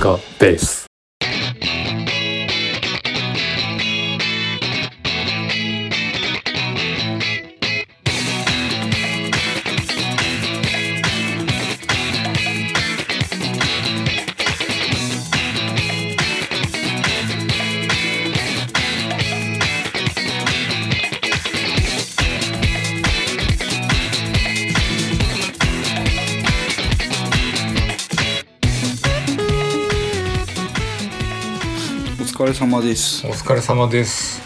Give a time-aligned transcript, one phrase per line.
[0.00, 0.79] カベース。
[32.60, 33.26] 様です。
[33.26, 34.42] お疲れ様です。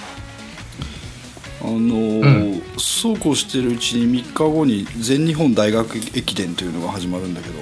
[1.61, 7.59] あのーそうこうしてるうちに3日後に全日本大学駅伝というのが始まるんだけど。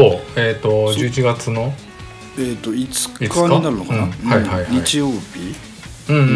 [0.00, 1.74] おえっ、と11月の？
[2.38, 2.76] えっ、と5
[3.18, 4.10] 日5日になるのかな、うん。
[4.10, 4.72] はいはいはい。
[4.82, 5.54] 日曜日？
[6.08, 6.30] うんうんうん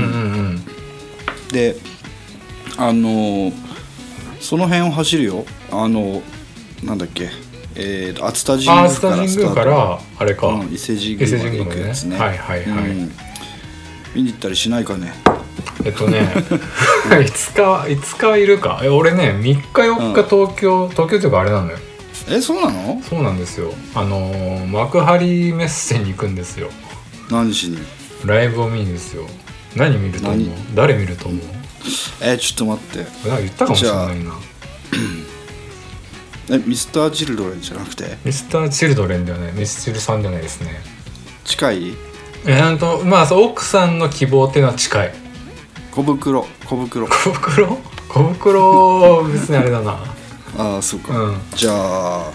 [1.46, 1.52] うん。
[1.52, 1.76] で
[2.76, 3.52] あのー
[4.40, 5.46] その辺を走るよ。
[5.70, 6.20] あの
[6.84, 7.30] なんだっけ？
[7.74, 12.18] えー、と熱田神宮からスターからあれか、うん伊勢神宮まで行くやつね。
[12.18, 13.12] はいはいはい、うん。
[14.14, 15.12] 見に行ったりしないかね。
[15.84, 16.20] えっとね
[17.08, 18.80] 5日5日いるか。
[18.82, 21.78] え俺ね3日4日東京、東京というかあれなのよ。
[22.28, 23.00] えそうなの？
[23.02, 23.72] そうなんですよ。
[23.94, 26.70] あのー幕張メッセに行くんですよ。
[27.30, 27.78] 何しに？
[28.24, 29.26] ライブを見にですよ。
[29.74, 30.38] 何見ると思う？
[30.38, 30.74] 何？
[30.74, 31.40] 誰見ると思う？
[32.22, 33.06] えちょっと待って。
[33.40, 34.32] 言ったかもしれないな
[36.52, 38.18] えミスターチルドレンじゃなくて？
[38.26, 40.80] ミスターチルドレンではないミスチルさんじゃないですね。
[41.44, 41.94] 近い？
[42.44, 43.02] えー、と？
[43.06, 45.14] まあそう奥さんの希望っていうのは近い。
[45.92, 47.06] 小袋小袋。
[47.06, 47.78] 小袋？
[48.08, 49.98] 小袋別にあれだな。
[50.58, 51.40] ああそうか、うん。
[51.56, 52.30] じゃあ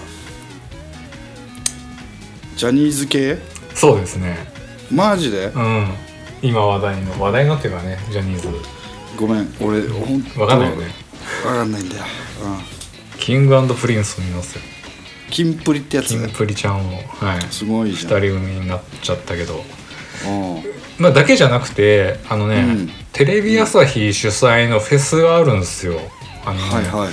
[2.56, 3.38] ジャニーズ系？
[3.76, 4.36] そうですね。
[4.92, 5.52] マジで？
[5.54, 5.94] うん。
[6.42, 8.48] 今話題の話題のっていうかねジャニーズ。
[9.16, 10.88] ごめん俺ほんとわかんないよね。
[11.46, 12.04] わかんないんだよ、
[12.44, 12.77] うん、
[13.20, 14.62] キングプリンスを見ますよ。
[15.30, 16.10] キンプリってやつ？
[16.10, 16.98] キンプリちゃんを。
[17.20, 17.42] はい。
[17.52, 18.22] すごい二じゃん。
[18.22, 19.64] 人組になっちゃったけど。
[20.26, 22.90] うんまあだけじゃなくてあのね、うん。
[23.14, 26.00] テレビ朝日主催のフェスがあるんですよ。
[26.46, 27.12] あのね、はいはいはい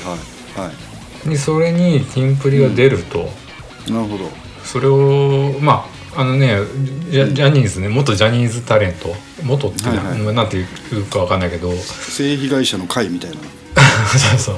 [0.60, 0.72] は
[1.26, 3.28] にそれにキンプリが出ると、
[3.88, 4.30] いなるほど。
[4.62, 6.56] それをまああのね
[7.10, 9.14] ジャジャニーズね元ジャニーズタレント。
[9.42, 10.18] 元って、はいはい。
[10.20, 11.72] まあなんていうかわかんないけど。
[11.72, 13.36] 性被害者の会みたいな。
[14.36, 14.56] そうそう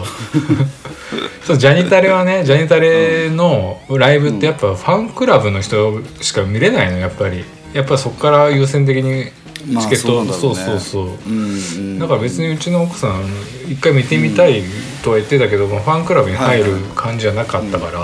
[1.44, 7.44] そうジャニタレはねジャニタレのライブってやっぱファンクラブの人しか見れないのやっぱり。
[7.72, 9.26] やっぱそこから優先的に
[9.70, 10.80] まあチケット、そうなんだろそううねそう。
[10.80, 11.98] そううんうん。
[11.98, 13.22] だから別にうちの奥さん
[13.70, 14.62] 一回見てみたい
[15.02, 18.00] とは言ってたけども、ファンクラブに入る感じじゃなかったから、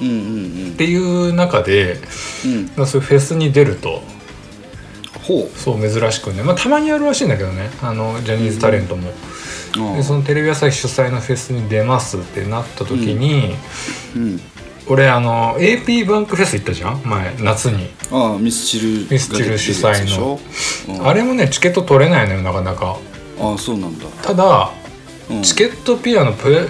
[0.00, 0.10] うんう
[0.68, 1.98] んっていう中で
[2.46, 2.52] うん。
[2.52, 4.02] うんまあそういうフェスに出ると
[5.22, 7.70] ほそう珍しくね、まあ、たまにあるらしいんだけどね。
[7.82, 9.12] あのジャニーズタレントも、う
[9.72, 13.54] でそのテレビ朝日主催のフェスに出ますってなった時に、
[14.16, 14.40] うん。
[14.88, 17.02] 俺あの AP バンクフェス行ったじゃん？
[17.04, 20.40] 前夏に、ああミスチルミスチル主催の。
[21.06, 22.96] あれもねチケット取れないのよなかなか。
[23.38, 24.06] ああそうなんだ。
[24.22, 24.72] ただ
[25.30, 25.42] うん。
[25.42, 26.66] チケットピアのプレ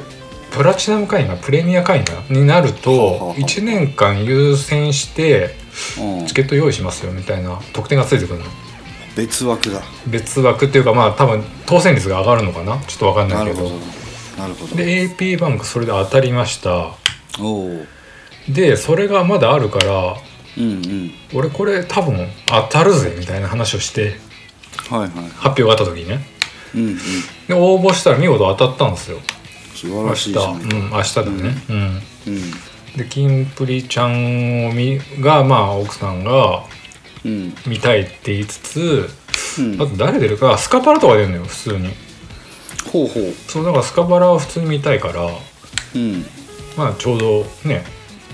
[0.50, 5.54] プラチナム会員がプレミア会員がになるとあ1年間優先して
[5.98, 6.26] うん。
[6.26, 8.44] チケット用意しますよみたいな特典がついてくるの
[9.20, 9.82] 別枠だ。
[10.06, 12.78] 別枠っていうかまあ多分当選率が上がるのかな？
[12.86, 13.62] ちょっと分かんなけど。
[13.62, 14.76] ないるほどなるほど。
[14.76, 16.92] で AP バンクそれで当たりました。
[18.48, 20.16] でそれがまだあるから
[20.56, 21.10] うんうん。
[21.34, 24.16] 俺これ多分当たるぜみたいな話をして
[24.88, 25.10] はいはい。
[25.36, 26.20] 発表があった時にね。
[26.74, 26.98] うんうん。
[27.46, 29.18] で応募したら見事当たったんですよ。
[29.74, 31.30] 素晴明日らしいじゃないうん明日だね。
[31.68, 31.76] うん。
[31.76, 32.50] うん。
[32.96, 36.62] でキンプリちゃんを見がまあ奥さんがうん
[37.24, 39.08] 見たいって言いつつ
[39.58, 39.74] うん。
[39.74, 41.88] あと誰出るかスカパラとか出るのよ普通に。
[42.92, 43.32] ほうほう。
[43.48, 45.28] そうだからスカパラは普通に見たいから
[45.94, 46.24] うん。
[46.76, 47.84] まあちょうどね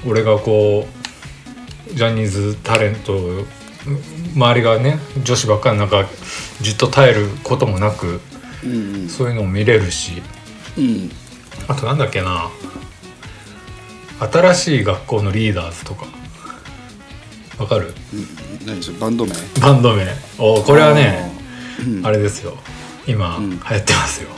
[0.07, 0.87] 俺がこ
[1.91, 3.19] うジャニーズタレント
[4.35, 6.07] 周りがね女子ばっかりの中
[6.61, 8.21] じっと耐えることもなく
[8.65, 9.09] うん。
[9.09, 10.23] そういうのも見れるし
[10.77, 11.11] うん。
[11.69, 12.51] あとなんだっけな
[14.19, 16.07] 新しい学校のリーダーズとか
[17.59, 17.95] わかる？
[18.13, 18.17] う
[18.65, 18.67] ん。
[18.67, 19.33] 何それバンド名？
[19.61, 20.07] バンド名。
[20.39, 21.33] おこれはね
[21.79, 21.99] あー。
[21.99, 22.07] うん。
[22.07, 22.57] あれですよ。
[23.07, 23.51] 今、ん。
[23.51, 24.29] 流行ってますよ。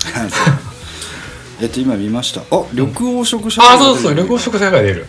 [1.60, 2.40] えっと今見ました。
[2.50, 5.06] あ緑黄色社あそうそう旅行食社会出る。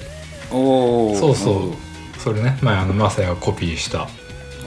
[0.51, 2.21] おおそうそう。
[2.21, 4.07] それね前あのマサヤがコピーした。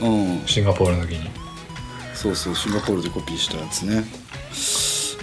[0.01, 0.41] うん。
[0.45, 1.29] シンガポールの時に。
[2.13, 4.03] そうそうシンガポールでコピーしたやつね。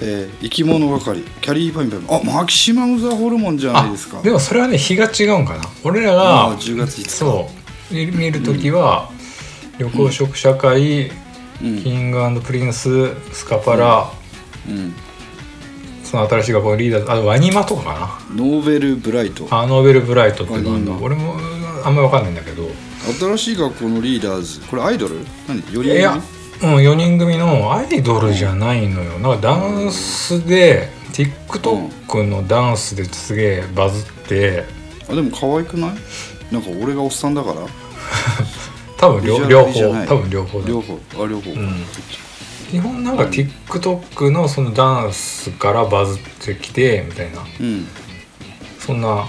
[0.05, 1.23] えー、生き物係。
[1.41, 4.21] きゃりーぱみゅぱみゅあマキシマム・ザ・ホルモンじゃないですか。
[4.23, 5.65] でもそれはね日が違うんかな。
[5.85, 7.62] 俺らあがー10月5日そう
[7.93, 9.11] 見見る時は、
[9.79, 11.11] 緑黄色社会、
[11.63, 11.83] うん。
[11.83, 14.11] キングプリンススカパラ、
[14.69, 14.95] うん。
[16.03, 19.45] その新しい学校のリーダーあと WANIMA とかか Novelbright。
[19.45, 21.37] なあ Novelbright っていうの俺も
[21.85, 22.69] あんまり分かんないんだけど。
[23.19, 25.17] 新しい学校のリーダーズこれアイドル？
[25.49, 26.21] 何？4人いや、うん、
[26.77, 29.19] 4人組のアイドルじゃないのよ。
[29.19, 34.65] なんかダンスで TikTok のダンスですげえバズって。
[35.09, 35.91] あでも可愛くない？
[36.53, 37.67] なんか俺がおっさんだから
[38.99, 40.69] 多分両両方多分両方だ。
[40.69, 40.99] 両方。
[41.25, 41.85] あ両方、ん。
[42.71, 47.45] 基本なんか TikTok のそのダンスからバズってきてみたいな。
[47.61, 47.87] うん。
[48.79, 49.27] そんな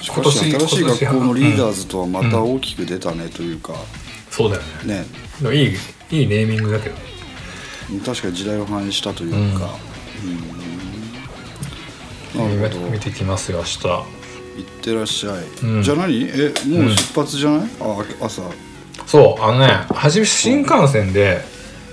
[0.00, 3.74] しかし新しい今年学校のリーダーズとはまた大きく出たねというか、
[4.30, 5.04] そうだよね。
[5.40, 5.54] ね。
[5.54, 5.76] いい
[6.10, 6.96] いいネーミングだけど。
[8.04, 9.70] 確かに時代を反映したというか、
[12.34, 12.58] うん。
[12.58, 12.90] なるほど。
[12.90, 14.19] 見てきますよ明日
[14.58, 15.82] いってらっしゃい、うん。
[15.82, 16.22] じゃあ何？
[16.22, 18.42] えもう出発じゃない、あ朝。
[19.06, 21.40] そうあのね初め新幹線で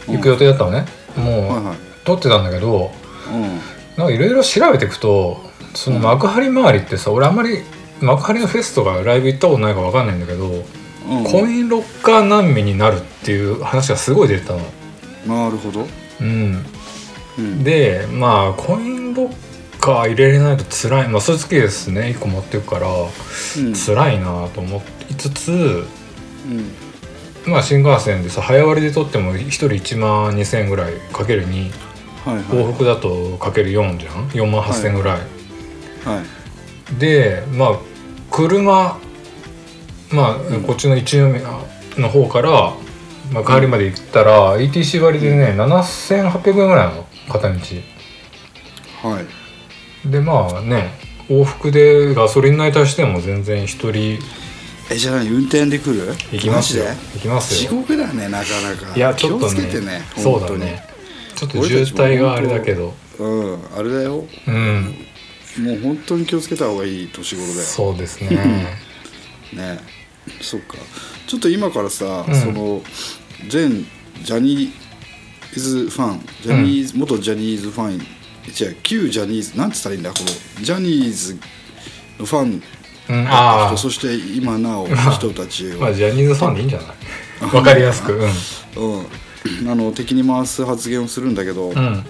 [0.08, 1.78] 行く予定だったのね、もう、はいはい。
[2.06, 2.92] 撮ってたんだけど
[3.34, 3.42] うん。
[3.98, 5.42] なんかいろいろ調べていくと
[5.74, 7.64] その幕張周りってさ俺あんまり
[8.02, 11.24] 幕張のフェスとかライブ行ったことないから分かんないんだけど、うん。
[11.24, 14.60] コインロッカー難民になるっていう話がすごい出てたの。
[15.26, 15.88] なるほど、
[16.22, 16.66] うん、
[17.38, 19.47] うん、でまあコインロッ
[19.80, 21.08] カー入れれないと辛い。
[21.10, 22.14] まあスーツケースね。
[22.16, 23.74] 1個持ってるからうん。
[23.74, 25.56] 辛いなと思いつつ、う
[27.50, 27.52] ん。
[27.52, 31.72] まあ新幹線でさ早割りで取っても1人1万2,000円ぐらいかける2
[32.26, 32.44] はいはい。
[32.44, 35.20] 往復だとかける4じゃん？4万8,000円ぐらい、
[36.04, 36.22] は
[36.96, 37.00] い。
[37.00, 37.80] でまあ
[38.32, 39.00] 車
[40.12, 40.64] まあ、うん。
[40.64, 41.42] こっちの一宮
[41.98, 42.74] の方から、
[43.32, 47.06] まあ、帰りまで行ったら、ETC 割でね7,800円ぐらいなの。
[47.30, 47.60] 片道。
[49.04, 49.26] はい
[50.10, 50.92] でまあね
[51.30, 54.20] 往復でガソリン代足しても全然一人。
[54.90, 56.14] えじゃあ何運転で来る？
[56.32, 56.86] 行きますよ。
[57.16, 58.96] 行きます地よ獄だねなかなか。
[58.96, 60.84] いやちょっとね気をつけてねそうだね。
[61.36, 62.94] ちょっと渋滞があれだけど。
[63.20, 64.26] うんあれだよ。
[64.48, 64.96] うん。
[65.60, 67.66] もう本当に気をつけた方がいい年頃だよ。
[67.66, 68.30] そうですね。
[69.54, 69.80] ね。
[70.42, 70.78] そっか。
[71.26, 72.36] ちょっと今からさ、うん。
[72.42, 72.82] その
[73.50, 73.86] 全
[74.24, 78.08] ジャニーズファンジャニーズ、元ジャニーズファン
[78.48, 81.38] 違う旧ジャニーズなんて言ったらいいんだこのジャニーズ
[82.20, 82.64] のファン
[83.10, 86.88] うん、だったあ人そして今なお人たちあを、 まあジャニーズファンでいいんじゃない？
[87.56, 88.14] わかりやすく。
[88.14, 88.26] う
[88.86, 89.00] ん。
[89.62, 92.04] うん、あの敵に回す発言をするんだけど、うん。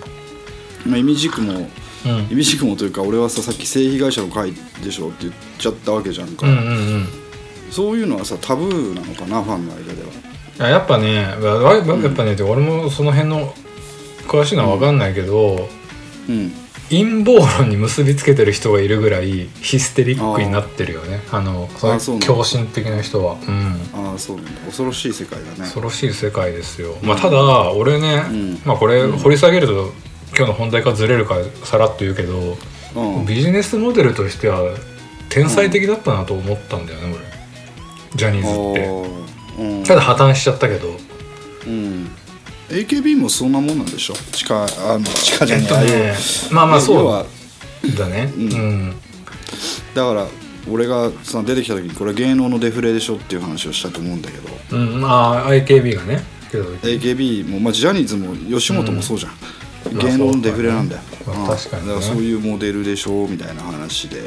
[0.86, 1.70] まあ、意味軸も
[2.04, 2.28] うん。
[2.32, 4.54] 意味軸もというか俺はささっき性被害者の会
[4.84, 7.08] でしょって言っちゃったわけじゃんか、うんうんうん。
[7.70, 10.68] そういうのはさタブーなのかなファンの間では。
[10.68, 13.54] あやっぱねやっぱね、俺もその辺の
[14.28, 15.77] 詳しいのは分かんないけど、うん
[16.90, 21.22] 陰謀論に結びつけてる人がいるぐらいヒステリックになってるよね。
[21.32, 23.34] あのの狂信的な人は。
[23.34, 23.82] うん。
[23.94, 24.52] ああそうなんだ。
[24.62, 25.58] 恐ろしい世界だね。
[25.60, 28.62] 恐ろしい世界ですよ、まあ、ただ俺ね、ん。
[28.66, 29.92] まあこれ掘り下げると
[30.30, 32.58] 今日の本題からずれるからさらっと言うけど、
[32.96, 33.26] うん。
[33.26, 34.62] ビジネスモデルとしては
[35.30, 37.26] 天才的だったなと思ったんだよね、俺。
[38.16, 39.62] ジャニーズって。
[39.62, 39.84] うん。
[39.84, 40.88] ただ破綻しちゃったけど。
[41.68, 42.10] うん
[42.70, 44.14] AKB もそんなもんなんでしょ？
[44.32, 46.16] 地下あの地下じゃえっとないああいうね
[46.52, 47.26] まあまあそ
[47.84, 47.98] う。
[47.98, 48.32] だね。
[48.36, 48.44] うん。
[48.44, 48.96] うん。
[49.94, 50.28] だから
[50.70, 54.78] 俺がさ出てきた時にこれ芸能のデフレでしょっていう話をしたと思うんだけど。
[54.78, 56.24] うん、まあ IKB がね。
[56.52, 59.34] AKB も、まあ、ジャニーズも吉本もそうじゃん、
[59.92, 60.00] うん。
[60.00, 61.48] 芸能のデフレなんだよ、まあうん。
[61.48, 61.94] 確かにね。
[61.94, 64.22] だからそういうモデルでしょみたいな話で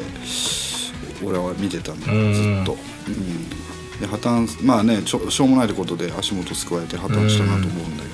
[1.23, 2.33] 俺は見てたんだよ、うん。
[2.33, 2.77] ずっと、
[3.07, 3.49] うん、
[3.99, 8.10] で破綻まあねしょうもないことで足元すくわれて破綻したなと思うんだけど、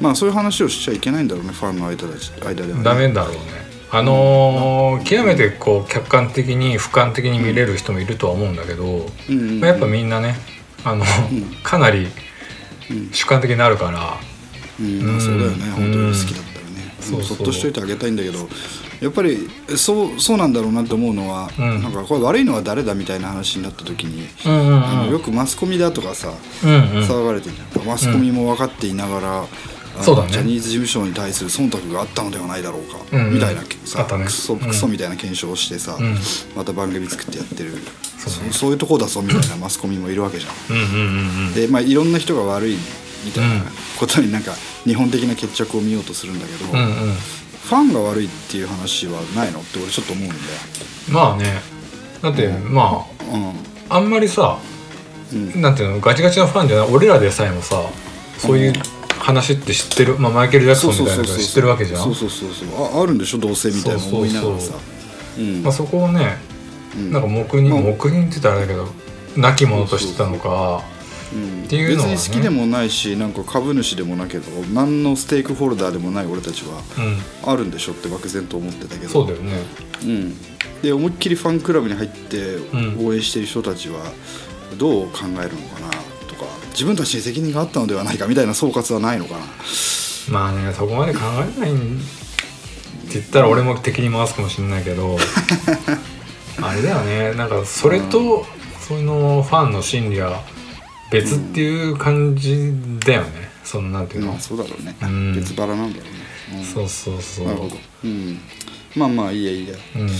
[0.00, 3.40] まあそういう話をしちゃいけないんだろうねファンの間で間では、ね、ダメだろうね。
[3.92, 9.06] あのー極めてこう客観的に俯瞰的に見れる人もいるとは思うんだけど、
[9.60, 10.36] まあやっぱみんなね
[10.84, 11.04] あの、
[11.62, 12.06] かなり
[13.12, 14.16] 主観的になるから、
[14.78, 15.02] うん。
[15.02, 15.72] まあそうだよね、うん。
[15.72, 18.48] 本当に好きだったらね、そうそっとしといてあげたいんだけど
[19.00, 21.82] やっぱりそうそうなんだろうなって思うのは、うん。
[21.82, 26.80] なんかこれ悪いのは誰だみたいな話になった時に、うんうんあのうんよくマスコミだとかさ、うんうん。
[27.02, 29.48] 騒がれてるマスコミも分かっていながら、あの
[30.02, 30.32] そうだね。
[30.32, 33.34] ジャニーズ事務所に対する忖度があったのではないだろうか、うんうん。
[33.34, 34.24] みたいなあさ、ね。
[34.24, 34.60] クソうん。
[34.60, 36.16] クソみたいな検証をしてさ、うん。
[36.56, 37.72] また番組作ってやってる。
[38.18, 38.52] そうね。
[38.52, 40.76] そそういうとこだぞみたいなマスコミもいるわけじゃん。
[40.76, 42.76] うんうんうんうんでまあいろんな人が悪い
[43.24, 43.58] みたいうん。
[43.58, 43.64] な
[43.98, 44.52] ことになんか
[44.84, 47.14] 日本的な決着を見ようとするんだけど、うんうん。
[47.14, 50.40] ファンが悪いっていう話はないのって俺ちょっと思うんだよ。
[51.10, 51.60] まあね。
[52.22, 53.06] だってま
[53.88, 54.58] ああんまりさ
[55.32, 55.52] うん。
[55.54, 57.82] うんなんていうのガチガチなファンじゃない俺らでさえもさ
[58.38, 58.72] そういう
[59.20, 62.02] 話って知ってる、まあ、マイケル・ジャクソンみたいなの知ってるわけじゃん。
[62.02, 62.98] そうそうそうそう。
[62.98, 63.38] ああるんでしょ？
[63.38, 64.72] どうせみたいな思いながらさ。
[65.36, 65.62] そううん。
[65.62, 66.38] まあ、そこをね
[66.96, 67.12] うん。
[67.12, 68.88] なんか黙認、まあ黙認って言ったらあれだけど
[69.36, 70.82] 亡き者としてたのか
[71.32, 71.64] うん。
[71.64, 72.14] っていうのはね。
[72.14, 76.80] 別に好きでもないしなんか株主でもなけど何のステークホルダーでもない俺たちは
[77.44, 77.52] うん。
[77.52, 79.08] あるんでしょって漠然と思ってたけど。
[79.08, 79.52] そうだよね。
[80.02, 80.34] うん、
[80.80, 83.06] で思いっきりファンクラブに入ってん。
[83.06, 84.00] 応援してる人たちは、
[84.78, 85.90] どう考えるのかな？
[85.90, 86.09] と
[86.40, 89.40] か自分たちに責任があったのではないかみたいな総括はないのかな。
[90.30, 91.20] まあねそこまで考
[91.56, 92.00] えないんっ
[93.12, 95.18] て言ったら俺も敵に回すかもしれないけど
[96.62, 97.34] あれだよね。
[97.34, 98.46] なんかそれと
[98.80, 100.42] そのファンの心理は
[101.10, 102.72] 別っていう感じ
[103.04, 105.34] だよね、そのなんていうの、まあそうだろうね、うん。
[105.34, 106.04] 別腹なんだろ
[106.52, 106.64] うね、うん。
[106.64, 107.46] そうそうそう。
[107.46, 108.40] なるほど、うん、
[108.94, 109.74] まあまあいいやいいや。
[109.96, 110.10] うん、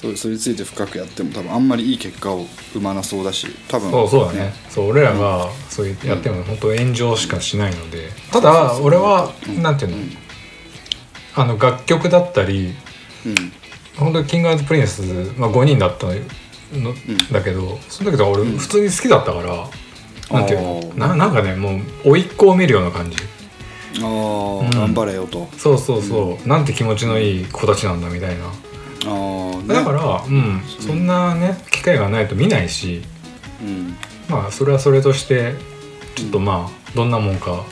[0.00, 4.52] そそれについて深くやっても多分あんまりいい結果を生まなそうだし多分そうそうだね。
[4.70, 8.08] そう俺らがそうやっても本当炎上しかしないので。
[8.32, 9.96] ただ俺はなんていうの
[11.34, 12.74] あの楽曲だったり
[13.26, 13.52] うん。
[13.98, 15.02] 本当にキングプリンス、
[15.36, 16.14] まあ、5人だったの
[17.32, 19.68] だけどその時は俺普通に好きだったから、
[20.38, 23.16] なんていうのななんかねもう甥っ子を見るような感じ。
[23.98, 24.00] あ
[24.72, 25.48] 頑張れよと。
[25.58, 28.44] そうそうそう、なんて気持ちのいい子たちなんだみたいな
[29.04, 33.02] だから、うん、そんなね機会がないと見ないし
[33.62, 33.96] うん。
[34.28, 35.54] まあそれはそれとして
[36.14, 37.64] ちょっとまあどんなもんか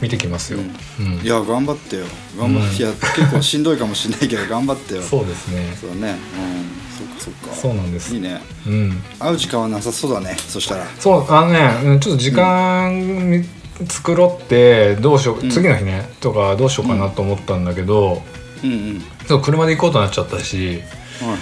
[0.00, 1.14] 見てきますよ、うん。
[1.22, 2.04] いや頑張ってよ。
[2.38, 2.90] 頑張って、うん。
[2.90, 5.02] いや結構しんどいかもしれないけど 頑張ってよ。
[5.02, 5.76] そうですね。
[5.80, 6.18] そうだね。
[6.38, 7.16] うん。
[7.18, 7.56] そっかそっか。
[7.56, 8.14] そうなんです。
[8.14, 8.40] いいね。
[8.66, 9.02] うん。
[9.18, 10.36] 会う時間はなさそうだね。
[10.48, 10.86] そしたら。
[10.98, 12.92] そうあのねうんちょっと時間
[13.30, 13.44] み
[13.88, 15.50] 作ろうってどうしよう、うん。
[15.50, 18.22] 次の日ねとかどうしようかなと思ったんだけど、
[18.62, 20.82] うんうんそう車で行こうとなっちゃったし。
[21.20, 21.38] はいはい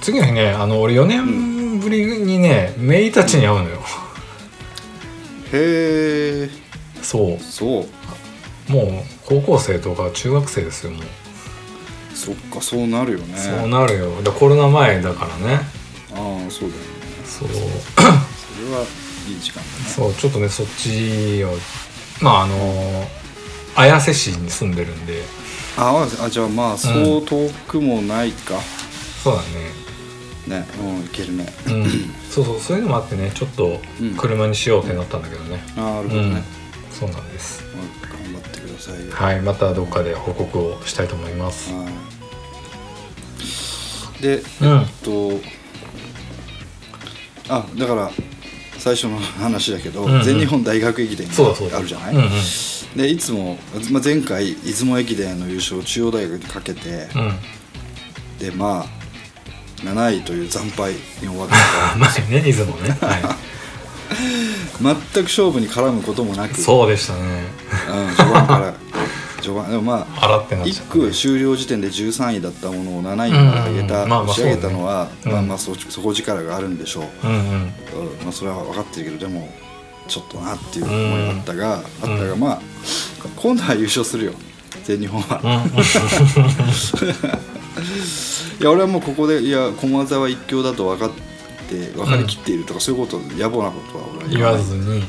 [0.00, 3.80] 次の日ねあの俺4年ぶりにねメイたちに会うのよ、
[5.52, 6.50] へえ
[7.02, 7.38] そう。
[7.40, 8.72] そう。
[8.72, 8.86] もう
[9.24, 11.02] 高校生とか中学生ですよもう、
[12.14, 13.36] そっかそうなるよね。
[13.36, 14.22] そうなるよ。
[14.22, 15.60] でコロナ前だからね。
[16.12, 16.88] ああそうだよね。
[17.24, 17.48] そう。
[17.48, 17.60] それ
[18.76, 18.84] は
[19.28, 19.66] いい時間だね。
[19.88, 21.50] そうちょっとねそっちを
[22.20, 22.54] まああの
[23.76, 25.22] 綾瀬市に住んでるんで
[25.78, 28.58] ああじゃあまあそう遠くもないか、
[29.22, 30.60] そうだね。
[30.62, 31.46] ねうんいけるね。
[31.66, 31.84] うん。
[32.30, 34.14] そうそうそういうのもあってねちょっとうん。
[34.16, 36.42] 車にしようってなったんだけどね、ああなるうんほどね、
[36.90, 37.62] そうなんです。
[37.74, 39.06] まあ頑張ってください。
[39.06, 41.72] よはいまたどっかで報告をしたいと思います。
[41.72, 41.86] は
[44.18, 44.22] い。
[44.22, 44.80] でうん。
[44.80, 45.40] えっと
[47.48, 48.10] あだから
[48.86, 50.22] 最初の話だけど、うんうん。
[50.22, 52.30] 全日本大学駅伝があるじゃない、うんうん。
[52.96, 53.58] でいつも、
[53.90, 58.38] まあ、前回出雲駅伝の優勝を中央大学にかけて、うん。
[58.38, 58.86] でまあ
[59.78, 61.48] 7位という惨敗に終わっ
[61.98, 63.36] まあね出雲ね、 は
[64.78, 66.56] た全く勝負に絡むこともなく。
[66.56, 67.20] い、そうでしたね。
[67.90, 68.74] うん、序盤から
[69.46, 77.38] 序盤でもまああらってなっちゃ1った区終了時点で13位だったものを7位にまで上げた、うんうんまあまあ押し上げたのは、まあまあそ底力があるんでしょう、うんうん。
[77.38, 77.70] うん
[78.22, 79.48] まあ、それは分かってるけどでも
[80.08, 82.40] ちょっとなっていう思いがあったが、あったがうん。
[82.40, 82.60] まあ
[83.36, 84.32] 今度は優勝するよ。
[84.84, 85.40] 全日本は、
[88.60, 91.10] いや俺はもうここでいや駒沢一強だと分かっ
[91.68, 95.02] て分かりきっているとか、そういうこと野暮なことは俺は言わずに。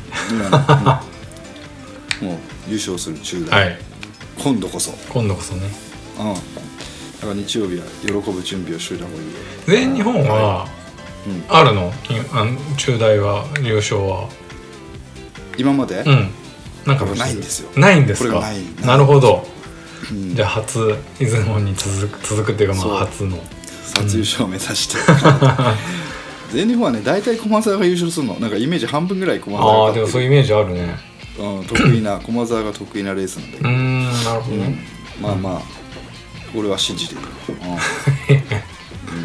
[2.22, 3.87] もう優勝する中大、はい
[4.44, 4.92] 今度こそ。
[5.10, 5.70] 今度こそね。
[6.20, 6.34] うん。
[6.34, 6.40] だ
[7.22, 9.34] から日曜日は喜ぶ準備をしといた方がいいよ。
[9.66, 10.68] 全日本は
[11.26, 11.44] うん。
[11.50, 11.92] あるの？
[12.04, 14.30] 金あの中大は優勝は？
[15.58, 16.30] 今まで、うん。
[16.86, 17.70] なんかこれないんですよ。
[17.80, 18.36] ないんですか？
[18.36, 18.86] これがない。
[18.86, 19.46] なるほど。
[20.12, 20.36] うん。
[20.36, 23.38] じゃあ初出雲に続く続くっていうかまそうあ初の。
[23.96, 24.98] 初優勝を目指して、
[26.52, 28.36] 全日本はね大体駒澤が優勝するの。
[28.36, 30.96] なんかイメージ半分ぐらい駒あ澤があでもそういうイう、メージあるね。
[31.40, 34.62] うん、得意な駒澤が得意なレースなんだけど、うーんなるほどうん。
[34.62, 34.80] ね
[35.22, 35.62] まあまあ
[36.56, 37.22] 俺は信じてる。
[37.22, 37.54] よ、う
[39.14, 39.18] ん。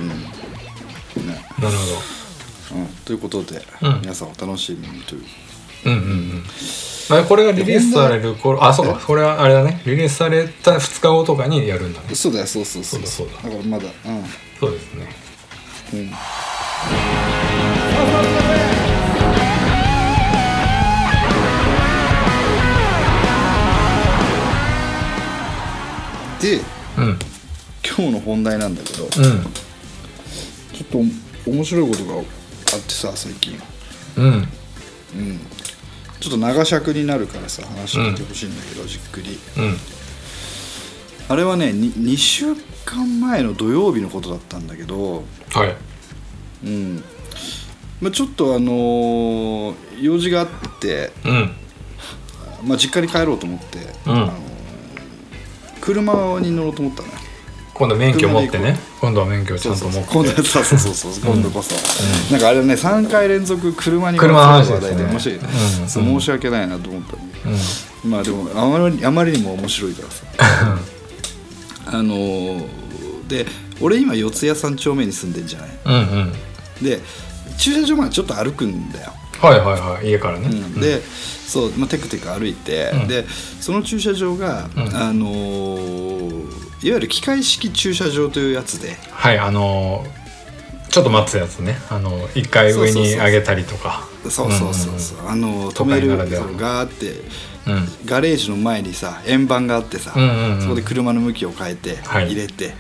[1.21, 1.29] うん。
[1.29, 1.45] ね。
[1.61, 1.77] なる
[2.75, 4.01] うん、ということで、うん。
[4.01, 5.23] 皆さんお楽しみにという。
[5.85, 6.45] ほどうんうんうん。
[7.11, 8.95] まあこれがリリースされる頃あそうか。
[9.07, 9.83] これはあれだね。
[9.85, 12.15] リリースされた2日後とかにやるんだね。
[12.15, 13.27] そうだよそうそうそうそう。
[13.29, 13.51] だそうだ。
[13.51, 13.85] からまだ
[14.59, 15.09] そうですね。
[15.95, 16.11] うん、
[26.43, 26.61] で
[26.99, 27.19] うん。
[27.85, 29.45] 今日の本題なんだけど、ちょうんっ
[31.45, 32.25] と面白いことがあっ
[32.83, 33.59] てさ最近、
[34.17, 34.25] うん。
[34.25, 35.41] うん、
[36.21, 39.39] ちょっと長尺になるからさ話聞いてほしいんだけど、じっくり。
[39.57, 39.77] うん。
[41.29, 45.77] あれはね 2, 2週間前の土曜日のことだったんだけど、はい。
[46.67, 47.05] うん。
[48.01, 50.49] まあ、ちょっとあのー用事があっ
[50.81, 51.53] て、うん。
[52.65, 54.13] まあ、実家に帰ろうと思って、うん。
[54.13, 54.52] あのー
[55.83, 57.15] 車に乗ろうと思ったのよ。
[57.75, 58.79] 今度免許持ってね。
[59.01, 60.09] 今度は免許をちゃんと持って。
[60.13, 61.13] 今度はそうそうそう。
[61.13, 61.75] そう今度こそ、
[62.33, 65.41] なんかあれはね3回連続車に車の話題で面白い、う
[65.89, 67.51] 申し訳ないなと思ったんだけど、
[68.05, 68.11] うん。
[68.11, 70.25] まあでもあまりあまりにも面白いからさ。
[71.87, 72.83] あのー
[73.29, 73.47] で
[73.81, 75.71] 俺今四谷三丁目に住んでんじゃない？
[75.87, 76.33] うんうん。
[76.85, 77.01] で
[77.59, 79.13] 駐車場までちょっと歩くんだよ
[79.43, 80.09] はいはいはい。
[80.09, 80.81] 家からね、うん。
[80.81, 83.09] でそう、まあ、テクテク歩いて、うん。
[83.09, 83.27] で
[83.61, 84.97] その駐車場が、うん。
[84.97, 88.97] あのーいわゆる機械式駐車場というやつで。
[89.11, 90.23] はいあのー
[90.93, 91.79] ちょっと待つやつね。
[91.89, 94.07] あの一回上に上げたりとか。
[94.25, 97.13] そうそうそうそう、あの都止めるガーって
[97.67, 97.73] うん。
[97.73, 100.61] うんガレージの前にさ円盤があってさ、うんうんうん。
[100.61, 102.27] そこで車の向きを変えて、はい。
[102.33, 102.75] 入れて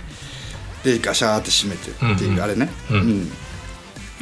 [0.84, 3.30] でガシャーって閉めてっていう、うんうんあれね、うん。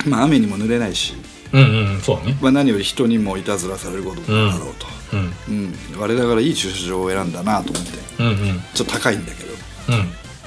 [0.06, 1.14] まあ雨にも濡れないし、
[1.52, 2.37] うんうんそうね。
[2.40, 6.00] まあ、何より人にもいたずらされることもなかろうと、うんうん。
[6.00, 7.99] 我ながらいい駐車場を選んだなと思って。
[8.19, 8.37] うんうん。
[8.75, 9.54] ちょっと高いんだけど。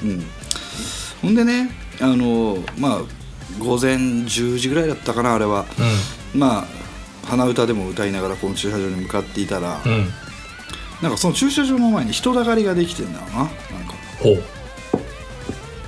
[0.04, 0.10] うん。
[0.10, 0.26] うん。
[1.22, 3.02] ほんでねあのまあ
[3.60, 5.66] 午前10時ぐらいだったかなあれは、
[6.36, 9.92] まあ鼻歌でも歌いながらこの駐車場に向かっていたら、うん。
[9.92, 10.10] うん
[11.02, 13.54] なんかその駐車場の前に人だかりができてんだよななんか。
[14.22, 14.44] ほう。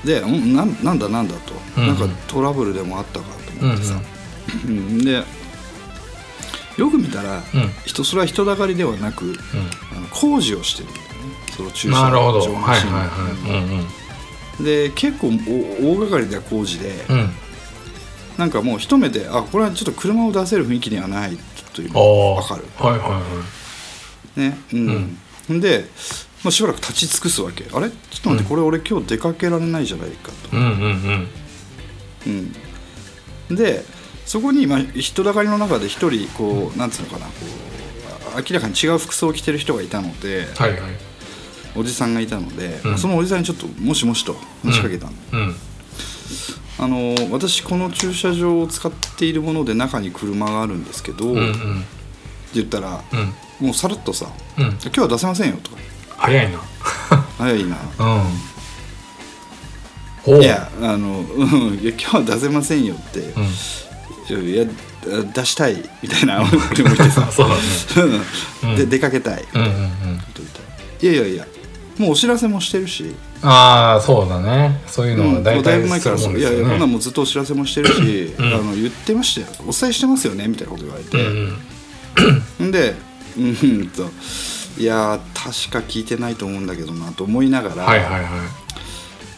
[0.05, 1.98] でんなんなんだなんだと、うんうん。
[2.00, 3.25] なんかトラブルでもあったか
[3.60, 4.14] と思ってさ、うん
[5.03, 5.24] で
[6.77, 7.43] よく見たら、うん。
[7.85, 9.35] 人それは人だかりではなく、う
[9.95, 11.09] あの工事をしてるんだよね。
[11.55, 13.63] その駐ん車場のシーンはいはいはい。
[13.63, 13.79] うん
[14.59, 14.65] うん。
[14.65, 15.29] で結構お
[15.93, 17.29] 大掛かりな工事で、うん。
[18.38, 21.38] なんかもう一目であこれはちょっと車を出せる雰囲気にはない
[21.74, 22.65] というのが分かる。
[22.77, 23.21] はいはいは
[24.35, 24.57] ね。
[24.74, 25.17] うん、
[25.53, 25.85] ん、で、
[26.43, 27.65] まあ、しばらく立ち尽くすわけ。
[27.71, 27.89] あれ？
[27.89, 28.50] ちょっと待って、うん。
[28.50, 30.55] これ俺今日出かけられないじゃないかと。
[30.55, 31.27] いうんうん
[32.27, 32.55] うん。
[33.50, 33.85] うん、で
[34.25, 37.32] そこに、まあ、人だかりの中で一人こうなんつうのかなこ
[38.38, 40.82] う明らかに違う服装を着てる人がいたのではいはい。
[41.77, 42.98] おじさんがいたので、うん。
[42.98, 45.55] そのおじさんにちょっともしもしと話しかけたの、うん。
[46.77, 51.84] あの私この駐車場を使っているもので中に車があるんですけど、うんうってん
[52.53, 53.67] 言ったらうん。
[53.67, 54.27] もうさらっとさ
[54.58, 55.77] うん「今日は出せませんよ」とか。
[56.17, 56.60] 早いな
[57.38, 57.77] 「早いな」
[60.28, 60.41] うん。
[60.41, 63.47] いやあの、うん、いや今日は出せませんよって、うん
[64.33, 64.65] いや
[65.33, 67.29] 出したいみたいな俺も言ってさ。
[67.31, 69.73] そうで出かけたい、うんうんうん。
[71.01, 71.47] いやいやいや
[71.97, 74.81] もうお知らせもしてるし、ああそうだね。
[74.88, 76.39] そういうのは大体うだいぶ前からそう。
[76.39, 78.45] いやいやこんなもうずっとお知らせもしてるし、うん。
[78.47, 79.47] あの言ってましたよ。
[79.67, 81.17] お伝えしてますよねみたいなこと言われて、
[82.59, 82.95] うんで
[83.38, 83.45] うん。
[83.47, 83.51] う
[83.83, 84.09] んと
[84.77, 88.23] いや確か聞いてないと思うんだけどなと思いながら、はいはいはい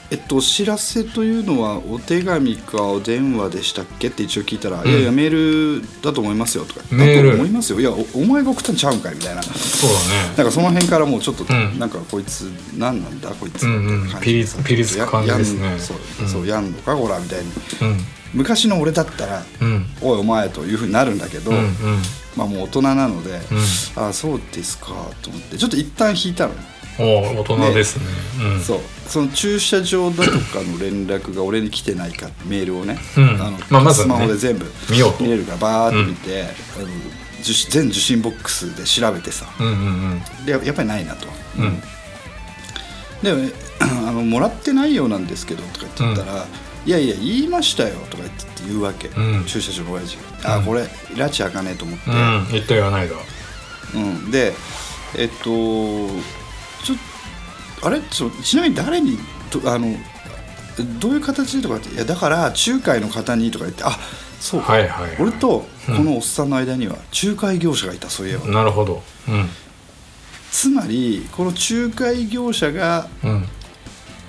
[0.09, 4.87] えっと、お知らせというのはお手紙かお電話でしたっけって一応聞いたら「ん。
[4.87, 7.31] いやいやメールだと思いますよ」とか「メール。
[7.31, 7.81] だと思いますよ。
[7.81, 9.43] いやおお前が送ったんちゃうんかい」みたいな。
[9.43, 9.49] そ
[9.87, 10.33] うだね。
[10.37, 11.77] なんかその辺からもうちょっと、ん。
[11.77, 12.43] なんかこいつ
[12.77, 13.29] 何なんだ？
[13.31, 13.63] こいつ。
[13.63, 13.71] うん。
[13.71, 15.63] うんみたいな感じでさピリピリつく感じですね。
[15.65, 16.29] ややんそう,、うん。
[16.29, 18.05] そうやんのかこらみたいにうん。
[18.33, 21.67] 昔の俺だったらうん「おいお前」というふうになるんだけど、うんうん。
[22.37, 23.57] まあもう大人なのでうん
[24.01, 24.87] 「ああそうですか」
[25.21, 25.57] と思って。
[25.57, 26.57] ちょっと一旦引いたの、おお
[26.97, 28.05] 大人ですね。
[28.55, 28.61] うん。
[28.61, 28.79] そう。
[29.07, 33.29] その駐車場だとかの連絡が俺に来てないかメールをね、うん。
[33.41, 35.23] あのまあまスマホで全部見ようと。
[35.23, 36.87] 見れるからバーって見て、あの
[37.39, 39.45] 受信全受信ボックスで調べてさ。
[39.59, 41.27] うんうんでややっぱりないなと。
[41.57, 41.63] うん。
[41.65, 41.81] うん。
[43.21, 46.45] でもあの「もらってないようなんですけど」とか言ってたら
[46.85, 49.45] 「いやいや言いましたよ」とか言って言うわけ、うん。
[49.45, 50.81] 駐車場の親父が「あこれ
[51.13, 52.47] 拉致あかねえ」と思って、うん。
[52.51, 53.15] 言った言わないだ。
[53.95, 54.31] うん。
[54.31, 54.53] で
[55.15, 56.09] えっと
[56.83, 56.95] ちょ
[57.83, 57.99] あれ？
[58.01, 59.17] ちょちなみに誰に
[59.49, 59.95] とあの
[60.99, 63.97] どういう形でとかって「いやだから仲介の方に」とか言って「あ
[64.39, 65.15] そうか、はいはいはい。
[65.19, 69.01] 俺とこのおっさんの間には仲介業者がいたそういえば、なるほど。
[69.27, 69.49] うん。
[70.51, 73.47] つまりこの仲介業者がうん。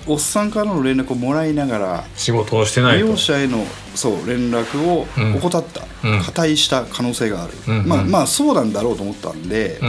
[0.07, 3.09] おっさんからの連絡をもらいながら仕事をしてない利と。
[3.11, 5.35] 用者へのそう連絡をうん。
[5.35, 6.19] 怠った、うん。
[6.19, 7.79] 破壊した可能性がある、うん。
[7.81, 7.87] うん。
[7.87, 9.79] まあまあそうなんだろうと思ったんで、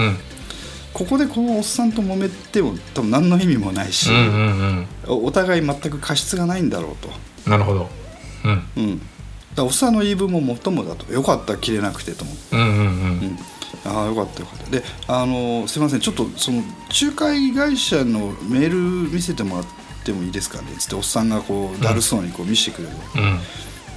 [0.93, 6.97] ここでこのおっさんと揉めても多分何の意味もないし、うんうんおお互い全く過失がないんだろう
[7.45, 7.89] と、なるほど。
[8.45, 8.65] うん。
[8.77, 9.03] うん、
[9.55, 11.13] だおっさんの言い分ももっともだと。
[11.13, 12.57] よかった切れなくてと思って。
[12.57, 12.69] うんうん。
[12.69, 12.87] ううん。
[13.29, 13.39] ん
[13.85, 14.71] ああよかったよかった。
[14.71, 16.01] であのすいません。
[16.01, 16.63] ちょっとその
[17.01, 19.65] 仲介会社のメール見せてもらっ
[20.05, 20.65] てもいいですかね？
[20.79, 22.95] つっておっさんがこうだるそうにこう見せてくれる、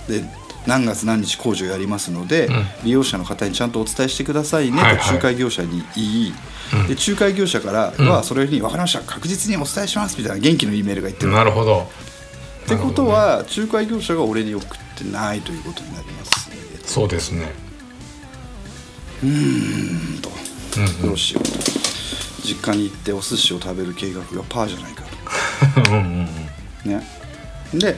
[0.10, 0.22] うん。
[0.22, 2.66] で何月何日工事をやりますので、うん。
[2.84, 4.82] 利用者の方にちゃんとお伝えしてくださいね。
[4.82, 4.98] はいはい。
[5.00, 6.34] と仲介業者に言い、
[6.74, 6.88] うん。
[6.88, 11.32] で仲介業者からはそれに「分かりました確実にお伝えします」みたいな元気のいいメールが言ってる。
[11.32, 11.90] なるほど。
[12.64, 16.56] ってことは、仲介業者が俺に送ってないということになりますね。
[16.86, 17.52] そうですね。
[19.22, 20.32] うんと。
[20.78, 21.02] うんうん。
[21.02, 21.44] どうしよう。
[21.44, 21.50] と
[22.44, 25.04] 実家に行ってお寿司を食べる計画がパーじゃないか
[25.90, 26.30] うんうん
[26.84, 27.08] とね。
[27.74, 27.98] で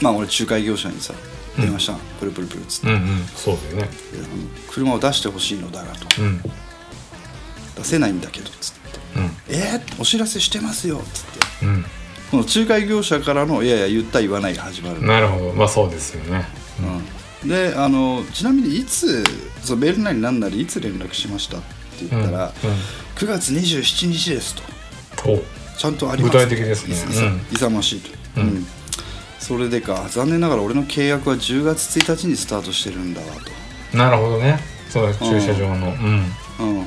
[0.00, 1.12] まあ俺仲介業者にさ
[1.58, 1.92] 電話した。
[1.92, 3.02] の、プルプルプルっつって、うんうん。
[3.02, 3.82] うんそうだよね。
[3.82, 3.88] で
[4.18, 4.26] あの
[4.70, 6.22] 車を出してほしいのだがと。
[6.22, 6.42] うん。
[7.76, 8.80] 出せないんだけどっつって。
[9.16, 11.24] うん「えー、お知らせしてますよ」っつっ
[11.60, 11.66] て。
[11.66, 11.84] うん。
[12.30, 15.52] この仲介業者からの「いやいや言った言わない」が始まる、なるほど。
[15.52, 16.46] まあそうですよね。
[17.42, 17.48] うん。
[17.48, 19.22] であのちなみにいつ
[19.62, 22.52] そのメールなりなんなりいつ連絡しましたって言ったら、
[23.16, 24.62] 9月27日ですと。
[25.78, 26.96] ちゃんとあります具体的ですね。
[26.96, 27.40] うん。
[27.52, 28.42] 勇ましいと、うん。
[28.42, 28.66] うん
[29.44, 30.06] それでか。
[30.08, 33.26] 残念ながら俺の契約は10月1日にスタートしてるんだわ
[33.92, 34.58] なるほどね。
[34.88, 35.88] そう駐車場の。
[35.88, 36.24] うん。
[36.56, 36.86] と、うん、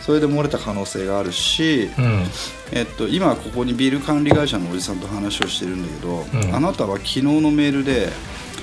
[0.00, 2.24] それで漏れた可能性があるし、うん。
[2.70, 6.54] えっと、今ここにビル管理会社のおじさんと話をしてるんだけど、うん。
[6.54, 8.10] あなたは昨日のメールで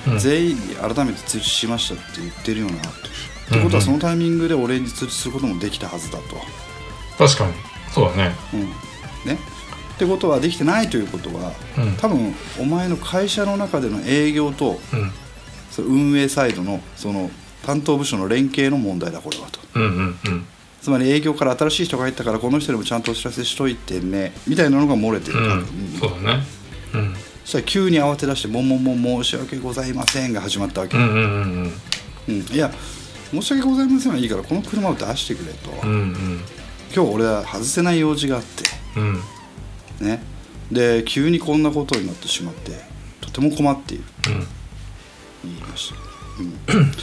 [0.08, 0.20] うん。
[0.20, 2.90] 全員に改めて通知しましたって言ってるよなと。
[2.90, 2.92] っ
[3.52, 6.24] てことはそのタイミングで俺に通知することもできたはずだと。
[7.18, 7.54] 確かに。
[7.92, 8.36] そうだね。
[8.54, 8.62] うん。
[9.30, 9.38] ね、
[9.96, 11.96] ってことはできてないということはうん。
[11.98, 15.12] 多分お前の会社の中での営業とうん。
[15.72, 17.30] その運営サイドのその
[17.66, 19.60] 担当部署の連携の問題だこれはと。
[19.76, 20.46] うんうんうん。
[20.82, 25.50] つまり営業から新しい人が入ったからこの人にもちゃんとお知らせしといてねみたいなのが漏れてる、うん。
[25.50, 25.66] 多分。
[26.00, 26.44] そうだね。
[26.94, 27.16] うん。
[27.44, 31.74] そしたら急に慌て出して「もんもんもん申し訳ございません」が始まったわけ、うんうんうん。
[32.30, 32.36] うん。
[32.54, 32.72] いや
[33.32, 36.42] 申し訳ございませんはいいからこの車を出してくれと、うんうん。
[36.96, 38.64] 今日俺は外せない用事があって。
[38.98, 39.20] うん
[40.00, 40.24] ね。
[40.72, 42.72] で急にこんなことになってしまって
[43.22, 44.04] とても困っている。
[44.28, 44.48] うん。
[45.44, 45.96] 言いました、
[46.42, 46.96] うん、って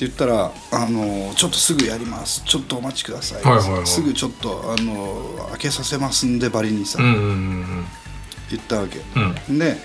[0.00, 2.42] 言ったらあの「ちょっとすぐやります。
[2.44, 3.86] ちょっとお待ちください」はいはいはい。
[3.86, 7.86] すぐちょっとあの開けさせますんでバリにさ、うんうん
[8.50, 9.00] 言ったわけ、
[9.48, 9.58] うん。
[9.58, 9.76] で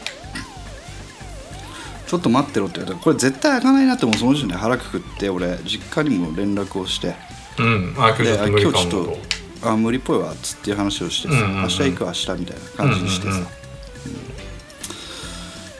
[2.05, 2.99] ちょっと待ってろって言われた。
[2.99, 4.15] らこれ絶対開かないなってもう。
[4.15, 7.15] その時点で腹くくって俺実家にも連絡をして。
[7.57, 7.95] うん。
[7.97, 9.17] あ今日ちょっと
[9.63, 11.61] あ無理っぽいわっつっていう話をしてさ、うんうんうん。
[11.63, 13.37] 明日行く明日みたいな感じにしてさ、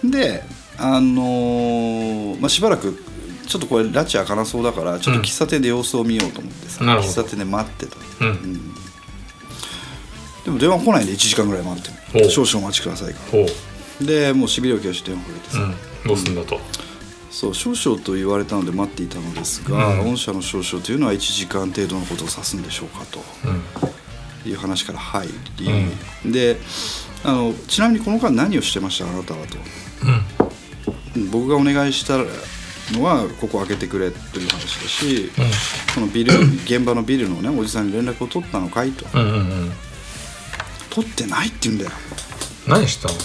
[0.03, 0.43] うんで
[0.77, 3.03] あのーまあ、しばらく
[3.45, 8.31] ちょっとこれ拉致開かなそうだからちょっと喫茶店で様子を見ようと思ってさ、喫茶店で待ってた、うん。
[8.31, 8.73] うん。
[10.45, 13.45] でも電話来ないんで1時間ぐらい待って少々お待ちくださいかほ
[14.01, 14.05] う。
[14.05, 15.75] でもうしびれを切らして電話かけてさ、うん。
[16.07, 16.59] どうすんだと
[17.31, 20.11] そう少々と言われたので待っていたのですが、うん。
[20.11, 22.99] 御社の少々というのは1時間程度のことを指すんでしょうか
[23.45, 23.61] うん。
[24.43, 26.57] という話から入り、で
[27.23, 29.09] あのちなみにこの間何をしてました？
[29.09, 29.57] あなたはと。
[30.03, 30.09] うん。
[30.09, 30.13] う
[31.27, 32.17] ん僕がお願いした
[32.97, 35.29] のはここ開けてくれという話だし、
[35.93, 36.33] そのビル
[36.65, 39.71] 現場のビルのねおじさんに連絡を取ったのかいとうんうんうん。
[40.89, 41.91] 取ってないって言うんだよ。
[42.67, 43.15] 何したの？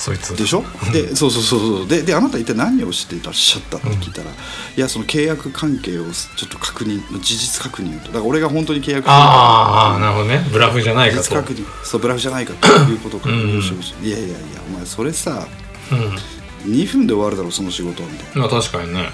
[0.00, 0.34] そいつ。
[0.34, 0.64] でしょ？
[0.92, 1.86] でそうそうそうそう。
[1.86, 4.34] でであなた一体何をしていらっしゃったって聞いたら、い
[4.80, 8.06] やその契約関係をちょっと確認事実確認をと。
[8.06, 10.44] だから俺が本当に契約ああなるほどね。
[10.50, 11.22] ブラフじゃないかと。
[11.22, 11.84] 事実確認。
[11.84, 14.36] そうブラフじゃないかということを確認してほしい、いやいやいや
[14.68, 15.46] お前それさ
[15.92, 16.72] うん。
[16.72, 18.48] 2分で終わるだろその仕事みたいな。
[18.48, 19.10] まあ確かにね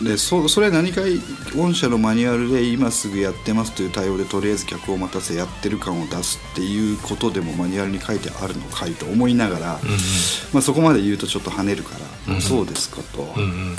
[0.00, 1.02] でそそれ何か
[1.56, 9.80] 御社のマニュアルで今すぐやってますという対応でとりあえず客を待たせやってる感を出すっていうことでもマニュアルに書いてあるのかいと思いながら、
[10.52, 11.90] まあ、そこまで言うとちょっと跳ねるか
[12.26, 13.76] ら、そうですかと、うんうん。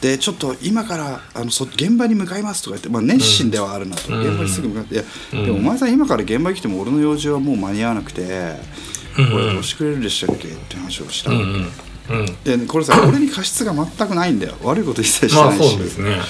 [0.00, 4.20] でちょっと今からあのそ現場に向かいますとか言って、まあ、熱心ではあるなと、うん。
[4.20, 11.66] 現場にすぐ向かって、うんでもお前さん今から現場に来ても俺の用事はもう間に合わなくて、うんこれどうしてくれるでしたっけって話をしたうん
[12.10, 12.26] うん。
[12.44, 14.54] でこれさ 俺に過失が全くないんだよ。
[14.62, 16.20] 悪いこと一切してまあないし、そうですね。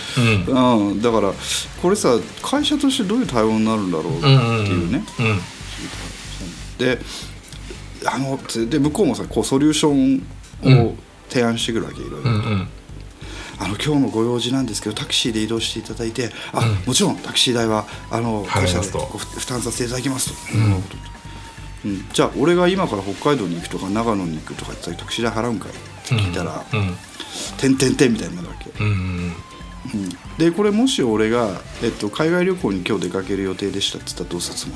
[0.49, 1.33] うん、だから
[1.83, 5.41] これさ会社としてどういう対応になるんだろうってうんうんうんいうね、うん。
[6.79, 7.01] で
[8.05, 10.23] あので向こうもさこうソリューション
[10.65, 10.95] を
[11.29, 12.69] 提案してくるわけいろいろ、うんうん。
[13.59, 20.83] あの今日のご用事なんですけどタクシーで移動していただいてあ、もちろんタクシー代はあの会社でご負負担させていただきますと、うん
[22.13, 26.97] じゃあ俺が今から北海道に行くとか長野に行くとか言ったらタクシー代払うんかいって聞いたらうん
[27.59, 29.33] 「てんてんてん」みたいになるわけ、うんうん
[29.95, 30.09] うん。
[30.39, 34.75] でこれもし俺が、えっと、海外旅行に今日出かける予定でしたって言ったらどうするつも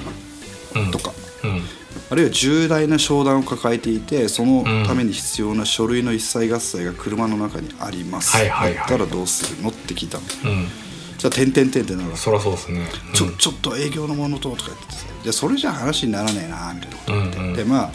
[0.74, 0.82] り？
[0.82, 0.90] うん。
[0.92, 1.12] とか。
[1.42, 1.62] うん。
[2.10, 8.76] あるいは重大な商談を抱えていてそのために必要な書類の一切合切が車の中にあります、はいはいはい。
[8.76, 9.70] だったらどうするの？
[9.70, 10.24] って聞いたの。
[10.44, 10.68] うん
[11.20, 12.88] じゃあ「てんてんてん」ってなるそりゃそうですね。
[13.12, 17.52] ちょちょっと営業のものととか言ってさ「でそれじゃ話にならねえな」みたいなこと言って、うんうん。
[17.54, 17.90] でまあ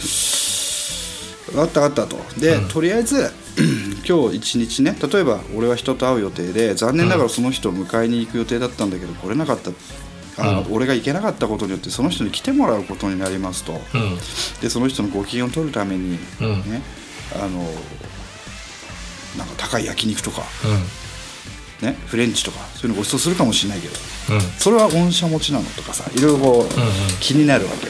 [1.47, 2.39] 分かった分かったと。
[2.39, 3.31] で、とりあえず
[4.07, 9.71] 今日一日ね例えば俺は人と会う予定で残念ながらその人を迎えに行く予定だったんだけど来れなかった。
[10.37, 10.73] あ、うん。
[10.73, 14.17] 俺が行けなかったことによってその人に来てもらうことになりますと、うん。
[14.61, 16.49] でその人のご機嫌を取るために、うん。
[16.71, 16.83] ね
[17.33, 17.73] あの
[19.37, 21.04] なんか高い焼肉とか、う
[21.81, 23.93] ね、フレンチとかそういうのご馳走するかもしれないけど
[24.35, 24.41] んうん。
[24.57, 26.69] それは御社持ちなのとかさいろいろこう、うん
[27.19, 27.87] 気になるわけ。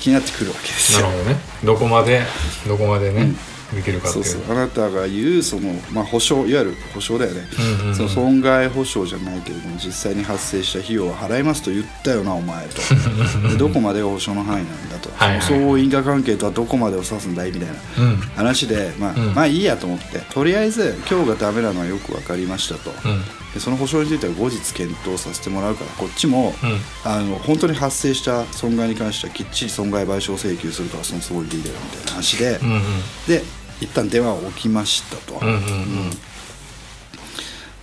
[0.00, 1.06] 気になってくるわけですよ。
[1.06, 1.36] なるほどね。
[1.64, 2.22] どこまで
[2.66, 3.34] どこまでね
[3.74, 4.24] できるかっていう。
[4.24, 4.42] うそそう。
[4.52, 7.94] あなたが言うその、まあ、保証いわゆる保証だよね、うんうんうん。
[7.94, 12.80] その損害保証じゃないけれども実際に発生した費用は払いますと言ったよなお前と。
[13.48, 17.74] でどこまでが保証の範囲なんだと、はいその相互因果関係とはどこまでを指すんだいみたいな。
[17.98, 18.16] うん。
[18.36, 19.34] 話で、まあうん。
[19.34, 20.18] まあいいやと思って。
[20.32, 23.22] とりあえず今日がダメなのはよく分かりましたと、うん。
[23.54, 27.10] でその保証については後日検討させてもらうからこっちも、うん。
[27.10, 32.82] あの本当に発生した損害に関してはきっちり損害賠償請求するからそのつもりでいいだよみたいな話で、うんうん。
[33.26, 33.42] で
[33.80, 35.54] 一旦電話を置きましたと、うんうん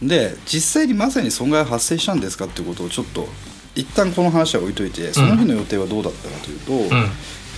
[0.01, 0.07] うん。
[0.07, 3.27] で実際にまさに損害は発生したんですかっていうことをちょっと
[3.75, 7.09] 一旦この話は置いといてその日の予定はどうだったかというと、うん。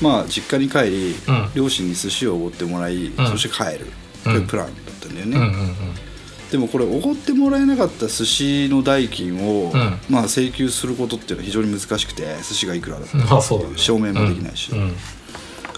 [0.02, 1.50] まあ実家に帰り、うん。
[1.56, 3.16] 両親に寿司をおごってもらい、ん。
[3.16, 3.92] そして帰る。
[4.24, 5.76] というプランだったんだよね、うんうんうん。
[6.50, 10.00] でもこれおごってもらえなかった寿司の代金を、うん。
[10.10, 13.78] まあ、請求することっていうのは非常に難しくて寿司がいくらだったまあそうだね。
[13.78, 14.96] 証明もできないし、うん。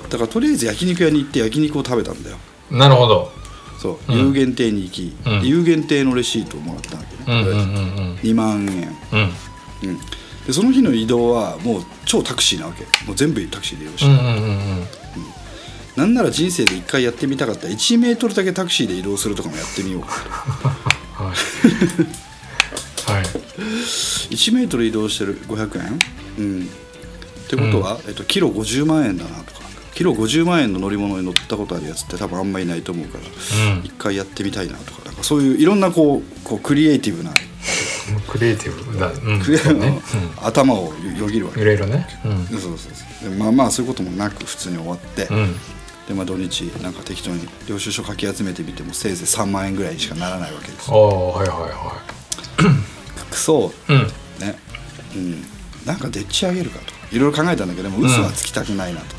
[0.10, 2.38] だからとりあえず焼肉屋に行って焼肉を食べたんだよ。
[2.38, 3.32] うんなるほど。
[3.80, 4.28] そう、うん。
[4.28, 5.48] 有限定に行き、うん。
[5.48, 9.20] 有限定のレシートをもらったわけね、うんうんうんとりあえず2万円、うん。
[9.20, 9.90] うん。
[9.90, 9.98] うん、
[10.46, 12.84] でその日の移動はもう超タクシーなわけ。
[13.06, 14.34] もう全部タクシーで移動して、うんうんうん。
[14.34, 14.34] う
[14.80, 14.88] ん。
[15.96, 17.68] なんなら人生で一回やってみたかった。
[17.68, 20.08] 1メートルだけタクシーで移動するとかもやってみようか
[21.24, 21.36] はい。
[23.12, 23.24] はい。
[23.24, 25.42] と1メートル移動してる。
[25.48, 26.00] 500円？
[26.38, 26.64] うん。
[26.64, 29.54] ってことは、えっと、キロ50万円だなと。
[29.54, 29.57] か
[29.98, 33.24] キロ50万円の乗り物に乗ったことあるやつって多分あんまりいないと思うから
[33.74, 33.84] うん。
[33.84, 37.32] 一回やってみたいなとかなんかそういういろんなこうこうクリエイティブな、
[38.30, 39.00] クリエイティブ。
[39.00, 39.40] だうん。
[39.42, 40.00] クリエイそうね。
[40.40, 41.62] 頭をよぎるわけ。
[41.62, 42.08] うんいろいろね。
[42.52, 42.90] そうそうそ
[43.28, 45.38] うでまあまあそういうこともなく普通に終わって、うん。
[45.38, 45.56] うん
[46.08, 52.02] でまあ土日なんか適当に領収書かき集めてみてもせいぜい3万円ぐらいにしかならないわけですああはいはいは
[53.32, 53.74] クソ。
[53.90, 54.02] いうん。
[54.48, 54.60] ね。
[55.16, 55.44] うん。
[55.88, 56.94] なんかでっち上げるかと。
[57.16, 59.16] いろいろ考えたんだけども嘘はつきたくないなと、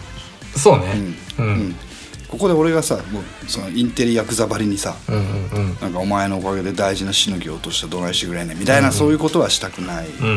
[0.58, 0.94] そうね。
[1.38, 1.48] ううん。
[1.48, 1.76] んうん。
[2.28, 5.78] ここで俺がさもうそのインテリヤクザばりにさうんうんうん。
[5.80, 10.30] なんかお前のおかげで大事なしのぎを落としたどないしてくれんねんみたいな、そういうことはしたくない、うんう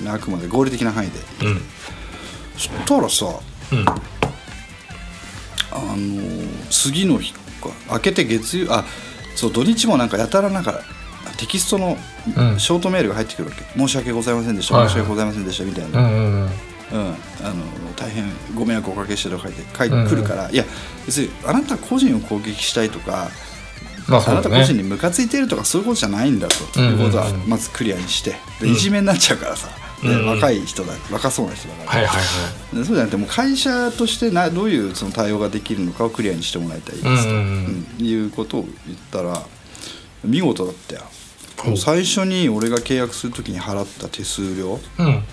[0.00, 0.04] ん。
[0.04, 1.18] であくまで合理的な範囲で。
[1.46, 1.60] うん。
[2.54, 3.26] そしたらさ
[3.72, 3.84] うん。
[5.72, 7.40] あのー次の日か
[7.90, 8.84] 明けて月曜あ
[9.34, 10.80] そう土日もなんかやたらなんか
[11.36, 11.96] テキストの
[12.36, 12.60] うん。
[12.60, 14.92] ショートメールが入ってくるわけ、申し訳ございませんでしたはいはい。
[14.92, 16.50] 申し訳ございませんでしたみたいな、うんうんうん
[16.94, 17.64] うん、あの
[17.96, 20.08] 大変ご迷惑をおかけしてとか書いて書いてうんうん。
[20.08, 20.64] くるから、いや
[21.06, 23.30] 別にあなた個人を攻撃したいとか、
[24.08, 24.58] あなたまあそうだね。
[24.60, 27.00] 個人にムカついてるとかそういうことじゃないんだとうんうんうん。
[27.00, 29.68] いうことはまずクリアにしてでいじめになっちゃうからさ、
[30.02, 30.26] でうんうん。
[30.26, 32.22] 若い人だ若そうな人だから、はいはいは
[32.74, 32.76] い。
[32.76, 38.06] でそうじゃなくてもう会社としてなどういうその対応ができるのかをクリアにしてもらいたいですと、うんうんうん。
[38.06, 39.42] いうことを言ったら
[40.22, 41.02] 見事だったよ。
[41.76, 45.24] 最初に俺が契約する時に払った手数料うん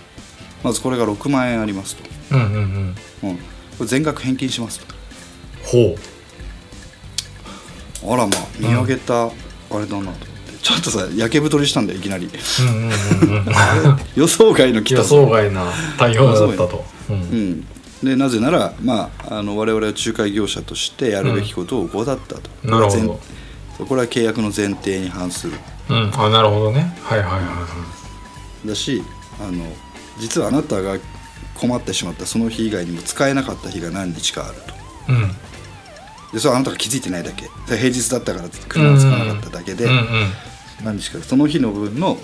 [0.64, 3.30] まずこれが6万円ありますと、うんうんうん。
[3.30, 3.44] うん、こ
[3.82, 4.96] れ全額返金しますと。
[5.64, 5.96] ほ
[8.14, 9.30] あらまあ見上げたあ
[9.74, 10.32] れだなと思って。
[10.62, 12.28] ちょっとさやけ太りしたんだよいきなり。
[12.28, 12.30] う
[12.62, 13.46] うんうんうんうん。
[14.16, 16.86] 予想外の来予た想外な対応だったと。
[17.10, 17.20] ううん。
[17.20, 17.68] ん、
[18.04, 23.00] でなぜなら、まあ、あの我々は仲介業者としてやるべきことを怠ったと、なるほど。
[23.00, 23.18] これは
[23.80, 25.54] 前これは契約の前提に反する。
[25.90, 26.12] うん。
[26.16, 26.96] あなるほどね。
[27.04, 27.68] はいはいはいは
[28.66, 29.04] だし
[29.40, 29.66] あの
[30.22, 30.98] 実はあなたが
[31.56, 34.56] 困ってしまったその日以外にも使えなかった日が何日かある
[35.08, 35.12] と。
[35.12, 35.32] いうん。
[36.32, 37.50] でそれはあなたが気づいてないだけ。
[37.68, 40.00] で平日だったから車を使わなかっただけで、うんうん
[40.84, 42.18] 何日かその日の分の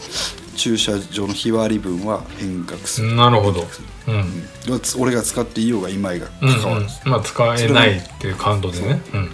[0.55, 3.67] 駐車場の日割り分は返却する、なるほど。
[4.07, 4.15] うん。
[4.15, 4.81] うん。
[4.99, 7.11] 俺が使っていようがいまいがうん関わらず、うん。
[7.11, 9.01] まあ使えないっていう感度でね。
[9.13, 9.29] うん。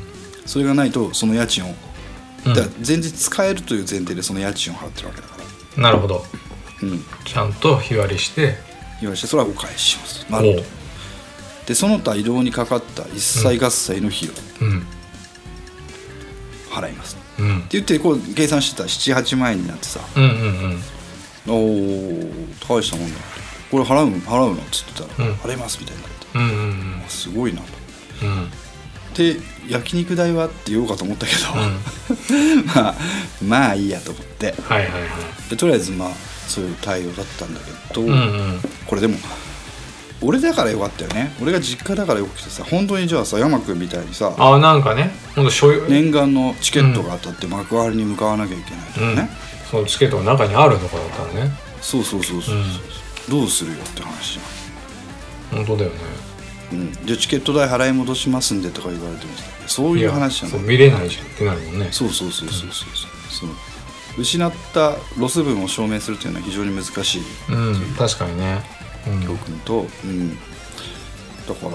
[0.46, 1.74] それがないとその家賃を、
[2.48, 2.54] うん。
[2.54, 5.38] だから前日使えるという前提でその家賃を払ってるわけだか
[5.78, 5.84] ら。
[5.84, 6.26] なるほど。
[6.34, 6.43] うん
[7.26, 8.56] ちゃんと日割りして。
[9.02, 10.26] 言われてそれはお返しします。
[10.30, 10.64] おなるほど
[11.66, 14.86] でその他移動にかかった一切合切の費用、うん。
[16.70, 17.16] 払います。
[17.16, 20.00] ってうん言ってこう計算してたら78万円になってさ。
[20.16, 20.80] うんうん
[21.46, 22.32] おお
[22.70, 23.20] 大したもんだ
[23.70, 24.62] これ払う払うの？
[24.62, 25.34] っつってたら、うん。
[25.36, 26.28] 払いますみたいになって。
[26.36, 27.04] うんうんうん。
[27.06, 27.68] あすごいなと。
[28.24, 28.50] うん。
[29.16, 29.38] で
[29.70, 30.48] 焼肉代は？
[30.48, 31.40] って言おうかと思ったけど、
[32.74, 32.96] まあ
[33.44, 34.56] まあいいやと思って。
[34.62, 35.50] はいはいはい。
[35.50, 36.10] でとりあえずまあ
[36.48, 38.60] そういう対応だったんだけど、うんうん。
[38.88, 39.18] これでも
[40.22, 41.36] 俺だからよかったよね。
[41.42, 49.16] 俺が実家だからよくてさ本当にじゃあさ山君みたいにさあなんかねほんと所有念願のチケットが当たって幕張に向かわなきゃいけないとかうん。
[49.16, 49.30] ね、
[49.70, 51.52] そのチケットが中にあるとかだったらね。
[51.82, 54.40] そうそうそうそうそう、どうするよって話じ
[55.52, 55.96] 本当だよね。
[56.72, 60.68] ゃん、うん、じゃあチケット代払い戻しますんでとか言われてもさそういう話じゃない。
[60.68, 61.90] 見れないじゃんってなるもんね。
[61.92, 62.72] そうそうそうそうそう。
[62.72, 62.90] そう。
[63.30, 63.54] その
[64.18, 67.22] 失ったロス分を証明するというのは非常に難しい。
[67.50, 68.62] うん確かにね。
[69.08, 69.22] うん。
[69.24, 71.68] 教訓と、うん、だか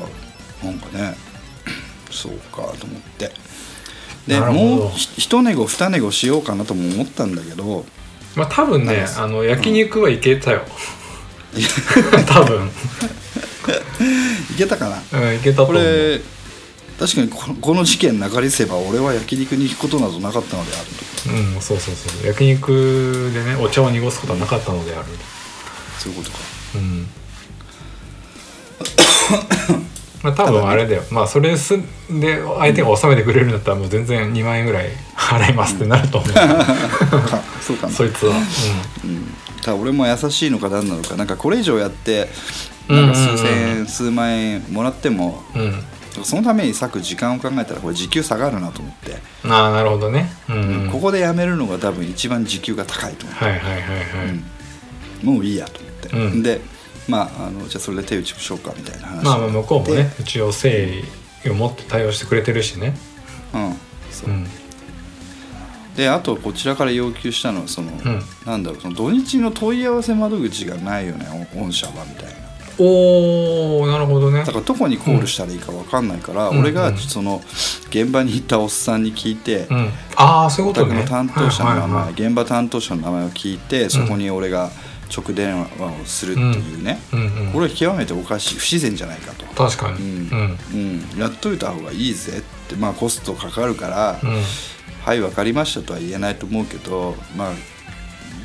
[0.62, 1.16] らなんかね
[2.10, 3.32] そうかと思って。
[4.26, 7.84] でもうひ一寝ご二寝ごしようかなとも思ったんだけど。
[8.36, 10.62] まあ多分ねあの焼肉はいけたよ、
[12.28, 12.70] 多分。
[14.54, 15.20] いけたかな？
[15.20, 15.82] うんいけたとこ思う。
[15.82, 16.20] れ
[16.98, 22.26] 確かにこの事件流れせば俺は焼肉に行くことなどなかったのであるとうんそうそうそう。
[22.26, 25.06] 焼肉でねお茶を濁すことはなかったのである。
[25.98, 26.38] そういうことか。
[26.76, 27.06] うん。
[30.22, 31.02] まあ多分あれだよ。
[31.10, 31.78] まあそれす
[32.10, 36.64] で相手が納めてくれるんだったらもう全然2万円ぐらい払いますってなると思う、か
[37.60, 38.36] そうかなそいつは、
[39.04, 41.16] うん、ただ俺も優しいのか何なのか。
[41.16, 42.28] なんかこれ以上やって
[42.88, 43.46] なんか数千
[43.78, 45.84] 円、数万円もらってもうんうん
[46.24, 50.30] そのために割く時間を考えたらこれ時給下がるなと思って、うん、ああなるほどね。
[50.48, 53.82] うん、うん、ここでやめるのが多分一番時給が高いと思はいはいはいはい、
[55.22, 56.42] う、もういいやと思って、うん。
[56.42, 56.60] で
[57.08, 62.94] まああのじゃあそれで手打ちしようかみたいな話まあまあ向こうもでね一応誠意を持って対応してくれてるしね。
[63.54, 63.76] うん。
[64.10, 64.30] そう。
[64.30, 64.46] うん。
[65.96, 68.22] であとこちらから要求したのはその、ん。
[68.46, 72.47] なんだろうその土日の問い合わせ窓口がないよねお御社はみたいな
[72.78, 74.40] おーなるほどね。
[74.40, 76.96] だからどこにコールしたらいいか分かんないから、うん俺がうん。
[76.96, 77.42] その
[77.90, 79.90] 現場に行ったおっさんに聞いて、うん。
[80.16, 81.02] ああそういうことね。
[81.02, 82.12] の担当者の名前、はいはいはい。
[82.12, 84.70] 現場担当者の名前を聞いてそこに俺が
[85.14, 89.96] 直電話をするっていうね、うんうんこれは極めておかしい不自然じゃないかと、確かに。
[89.96, 90.28] ううん。
[90.28, 90.58] ん
[91.14, 94.42] うん、やっといた方がいいぜってまあコストかかるから、うん。
[95.04, 97.52] はい分かりましたとは言えないと思うけどまあ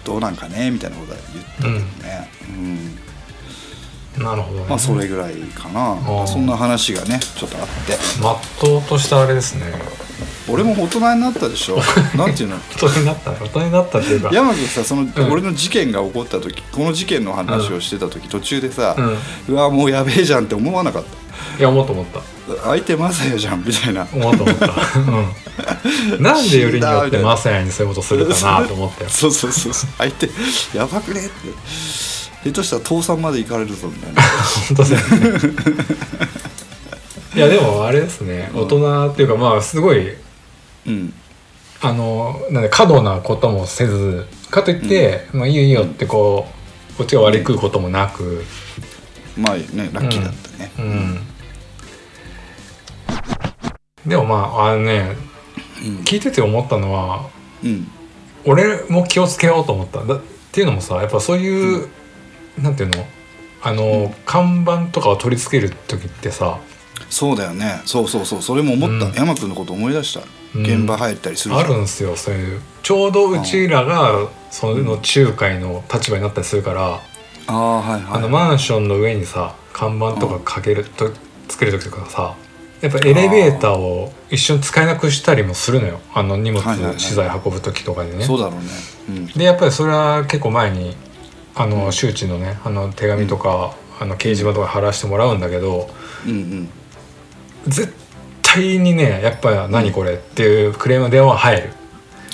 [0.06, 1.74] どうなんかねみたいなことは言ったけど
[2.08, 2.98] ね、うん
[4.18, 4.66] なるほどね。
[4.70, 6.28] まあそれぐらいかな、ー。
[6.28, 7.98] そんな話がねちょっとあって。
[8.22, 9.66] まっとうとしたあれですね。
[10.50, 11.78] 俺も大人になったでしょ。
[12.16, 12.58] なんていうの？
[12.58, 14.30] 大人になった大人になったっていうか。
[14.32, 15.14] 山君さその、ん。
[15.32, 18.96] 俺の事件が起こった時この事件の話をしてた時、途中でさ、
[19.48, 21.04] ううわもうやべえじゃんって思わなかっ
[21.58, 22.20] いや思った思った。
[22.20, 24.08] た相手マサヤじゃんみたいな。
[24.12, 24.68] 思った思った、
[25.00, 29.90] うん、 なんでよりによってマサヤにそういうことするかなと思ったよ そうそうそうそう。
[29.98, 30.30] 相手
[30.76, 31.32] やばくねって
[32.44, 34.22] 下手したら倒産まで行かれるぞみたいな。
[34.68, 35.54] 本当だよね。
[37.36, 38.52] いやでもあれですね。
[38.54, 40.16] 大人っていうかまあすごい
[40.86, 41.14] うん。
[41.82, 46.48] あのなんで過度なこともせずかといって、まあ、いいよいいよってこ
[46.94, 48.44] うこっちが割り食うこともなく。
[49.38, 49.90] まあね。
[49.92, 51.20] ラッキーだったね、うん、
[54.06, 55.16] でもまああのね
[55.84, 55.98] うん。
[56.04, 57.30] 聞いてて思ったのは
[57.64, 57.88] うん。
[58.46, 60.04] 俺も気をつけようと思った。
[60.06, 61.90] だっていうのもさやっぱそういう、
[62.58, 63.06] なんていうの？
[63.62, 66.60] あの、看板とかを取り付ける時ってさ。
[67.10, 67.82] そうだよね。
[67.86, 68.42] そうそうそう。
[68.42, 69.14] それも思った、うん。
[69.14, 70.22] 山君のこと思い出した、
[70.56, 70.64] うん。
[70.64, 72.62] 現場入ったりするあるんですよそういう。
[72.82, 77.02] ちょうどうちらがその仲介の立場になったりするから、
[77.48, 78.18] ああはいはい。
[78.18, 81.12] あのマンションの上にさ看板とかかけると
[81.48, 82.36] 作る時とかさ
[82.82, 86.00] やっぱエレベーターを一瞬使えなくしたりもするのよ。
[86.14, 86.64] あの荷物
[86.98, 88.26] 資材運ぶ時とかでね。
[88.26, 88.66] そうだろうね。
[89.10, 89.26] うん。
[89.28, 90.96] でやっぱりそれは結構前に
[91.56, 95.90] あの周知のねあの手紙とか、あの掲示板とか貼らせてもらうんだけど
[96.26, 96.70] うんうん。
[97.68, 97.94] 絶
[98.42, 100.14] 対にねやっぱ何これ？
[100.16, 101.70] っていうクレームの電話は入る。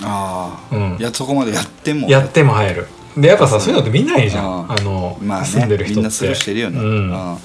[0.01, 0.97] ああ、うん。
[0.99, 2.07] いやそこまでやっても。
[2.09, 2.87] やっても入る。
[3.17, 3.73] でやっぱさあそう。
[3.73, 4.69] いうのって見ないじゃん。
[4.69, 4.81] ああ。
[4.81, 5.95] の、まあね住んでる人って。
[5.97, 7.11] みんなスルーしてるよね、うん。
[7.13, 7.37] あ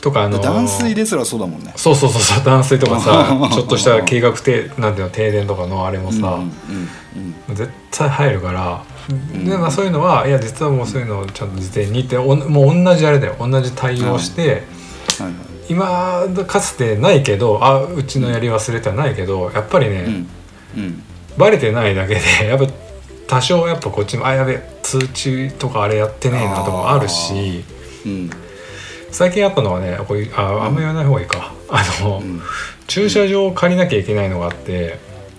[0.00, 1.72] とかあのあ断水ですらそうだもんね。
[1.76, 3.50] そうそうそうそう断水とかさ うん。
[3.50, 6.50] ちょっとした計画停なんていうの停電とかのあれもさ、うんうん
[7.48, 8.84] うん絶対入るから、ん
[9.44, 13.36] でまあ、そういうのはいや実はもうそういうのをちゃんと事前にっておもう同じあれだよ。
[13.38, 14.42] 同じ対応して、
[15.18, 15.28] はい。
[15.28, 15.50] はい。
[15.68, 20.04] 今かつてないけどあうちのやり忘れてはないけどやっぱりね、
[20.76, 20.82] うん。
[20.82, 21.02] うん。
[21.38, 22.66] バレてないだけで やっぱ
[23.28, 27.64] 多少やっぱこっちもあやべ通知とかあれやってねえなとかもあるし
[28.04, 28.30] うん。
[29.12, 31.52] 最近あったのはねこれああんま言わない方がいいか。
[31.70, 32.42] あの、うん。
[32.88, 34.98] 駐車場を借りなきゃいけないのがあって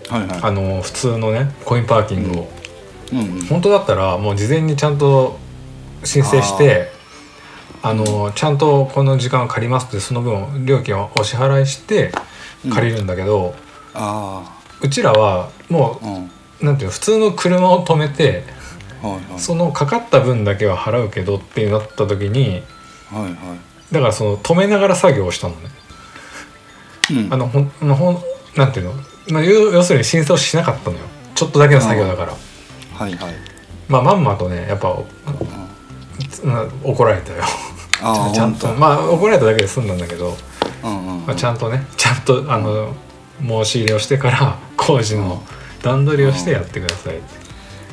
[0.09, 0.39] はいはい。
[0.41, 2.49] あの普通のねコインパーキングを、
[3.11, 3.45] うんうん。
[3.45, 5.37] 本当だったらもう事前にちゃんと
[6.03, 6.91] 申請して
[7.83, 12.11] あのちゃんとこの時間を借りますってその分料金をお支払いして
[12.71, 13.55] 借りるんだけど、
[13.93, 16.25] あうちらはもあうん。
[16.25, 18.43] うなんていうの普通の車を止めて
[19.01, 19.39] はいはい。
[19.39, 22.61] そのかかった分だけは払うけどってなった時に
[23.11, 23.33] はいはい。
[23.93, 25.61] だからその止めながら作業をしたのね。
[27.09, 27.33] うん。
[27.33, 28.17] あのほんほん
[28.55, 28.93] なんていうの、
[29.31, 31.03] まあ、要要するに申請をしなかったのよ。
[31.33, 32.33] ちょっとだけの作業だから。
[33.01, 33.33] はいはい。
[33.87, 36.71] まあまんまとねやっぱ、うん。
[36.83, 37.43] 怒られたよ。
[38.33, 38.67] ちゃんと。
[38.75, 40.37] まあ怒られただけで済んだんだけど、
[40.83, 41.25] うんうんうん。
[41.25, 42.95] まあ、ちゃんとねちゃんとあの
[43.41, 45.41] 申し入れをしてから工事の
[45.81, 47.15] 段取りをしてやってください。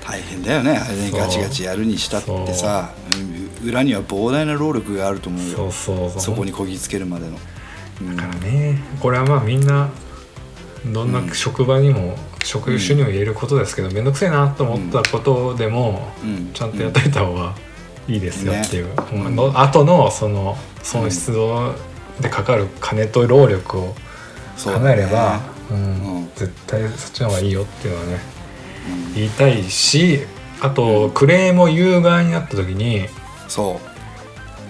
[0.04, 0.76] 大変だよね。
[0.76, 3.64] あれねガチガチやるにしたってさう。
[3.64, 5.56] ん裏には膨大な労力があると思うよ。
[5.56, 6.20] そうそうそう。
[6.20, 7.38] そこにこぎつけるまでの。
[8.02, 8.16] うん。
[8.16, 9.88] だからねこれはまあみんな
[10.86, 16.52] どんな職場にも職種にも言えることですけど面倒くせえなと思ったことでもうん。
[16.52, 17.54] ちゃんとやっといた方が
[18.08, 19.30] いいですよっていう、ね。
[19.30, 21.32] の後のその損失
[22.20, 23.94] でかかる金と労力を
[24.56, 25.76] 考えれば、うん。
[25.76, 26.30] うん。
[26.34, 28.18] 絶対そっちの方がいいよっていうのはね
[29.14, 30.20] 言いたいし
[30.60, 33.06] あとクレームを言う側になった時に
[33.48, 33.88] そう。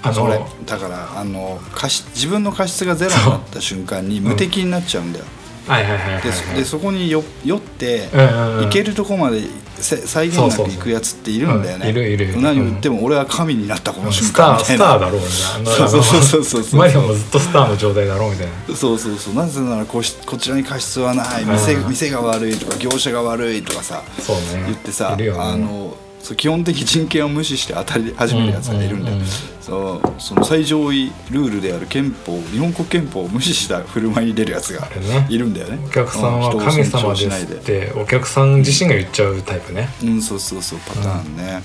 [0.00, 5.24] あのだからあの過失自分の過失がゼロになった瞬間に無敵になっちゃうんだよ、
[5.68, 6.22] はいはいはいはい、はい。
[6.22, 9.42] でそでそこによ酔って、行けるとこまで
[9.76, 11.90] せ際限なく行くやつっているんだよね。
[11.90, 12.40] いるいる。
[12.40, 14.84] 何を言っても俺は神になったこの瞬間みたいな。
[14.84, 15.88] ターだろうみたいな。
[15.88, 16.62] そうそうそうそう。
[16.62, 18.76] そ うマリオもずっとスターの状態だろうみたいな。
[18.76, 21.44] そうそうそうなぜならこしこちらに過失はない。
[21.44, 24.64] 店うん店が悪いとか業者が悪いとかさそうね。
[24.66, 34.88] 言ってさ、あのそう基本的人権を無視して当たり始めるやつがいるんだよ、うんうんうんそうその最上位ルールである憲法日本国憲法を無視した振る舞いに出るやつが
[35.28, 35.78] いるんだよね。
[35.84, 39.90] お客さんは神尊様ですってお客さん自身が言っちゃうタイプね。
[40.02, 41.62] うんそうそうそうパターンね。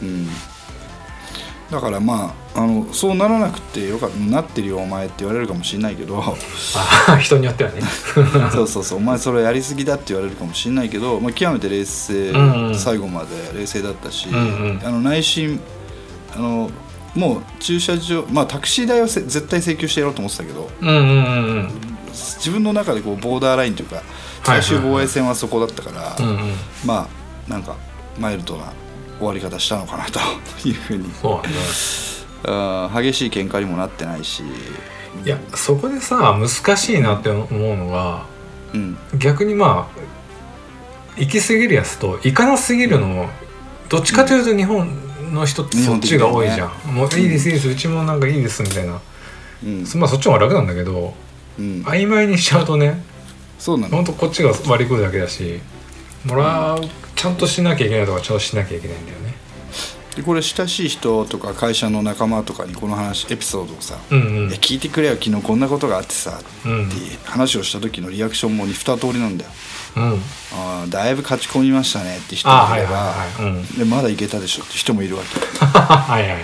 [0.00, 0.08] うん。
[0.08, 0.28] うん、
[1.70, 6.22] だからまああのそうならなくてよかったなってるよお前って言われるかもしれないけど。
[7.08, 7.80] あ人によってはね。
[8.52, 8.98] そうそうそう。
[8.98, 12.78] お前それやりすぎだって言われるかもしれないけど、まあ、極めて冷静、うんうん。
[12.78, 14.80] 最後まで冷静だったし、うんうん。
[14.84, 15.60] あの内心
[16.34, 16.70] あの
[17.14, 21.08] もう駐車場まあタクシー代はせ絶対請求してやろうと思ってたけどうんうんうんう
[21.62, 21.70] ん。
[22.12, 24.04] 自分の中でこうボーダーラインというかはい
[24.42, 26.52] 最終防衛戦はそこだったから、うんうん。
[26.84, 27.08] ま
[27.48, 27.76] あなんか
[28.18, 28.72] マイルドな
[29.20, 30.18] 終わり方したのかなと。
[30.66, 31.08] いうふうに。
[31.20, 33.02] そうだね。
[33.02, 34.42] 激しい喧嘩にもなってないし。
[35.24, 38.24] いやそこでさ難しいなって思うのが
[38.72, 38.96] うん。
[39.18, 40.00] 逆にまあ
[41.20, 43.28] 行き過ぎるやつと行かなすぎるのも
[43.88, 44.88] どっちかというと日本
[45.32, 49.00] の人ってそっちが多いじゃん、もういいですいいですうちもなんかいいですみたいな、
[49.64, 49.84] うん。
[49.96, 51.14] まあそっちの方が楽なんだけど
[51.58, 51.82] うん。
[51.82, 53.02] 曖昧にしちゃうとね
[53.58, 53.96] そうなの。
[53.96, 55.60] ほんとこっちが割り食うだけだし
[56.24, 56.80] もらう
[57.16, 59.34] ちゃんとしなきゃいけないとかちゃんとしなきゃいけないんだよね。
[60.16, 64.48] でこれ親しい人とか会社の仲間とかにこの話エピソードをさうんうん。
[64.48, 66.88] いや聞いてくれよ昨日こんなことがあってさ、うん。
[66.88, 69.50] って話をした時のリアクションも二通りなんだよ。
[69.96, 70.02] うん。
[70.52, 73.14] あーだいぶ勝ち込みましたねって人もいれば
[73.78, 75.64] でまだいけたでしょって人もいるわけ。
[75.64, 76.42] はいはいはい。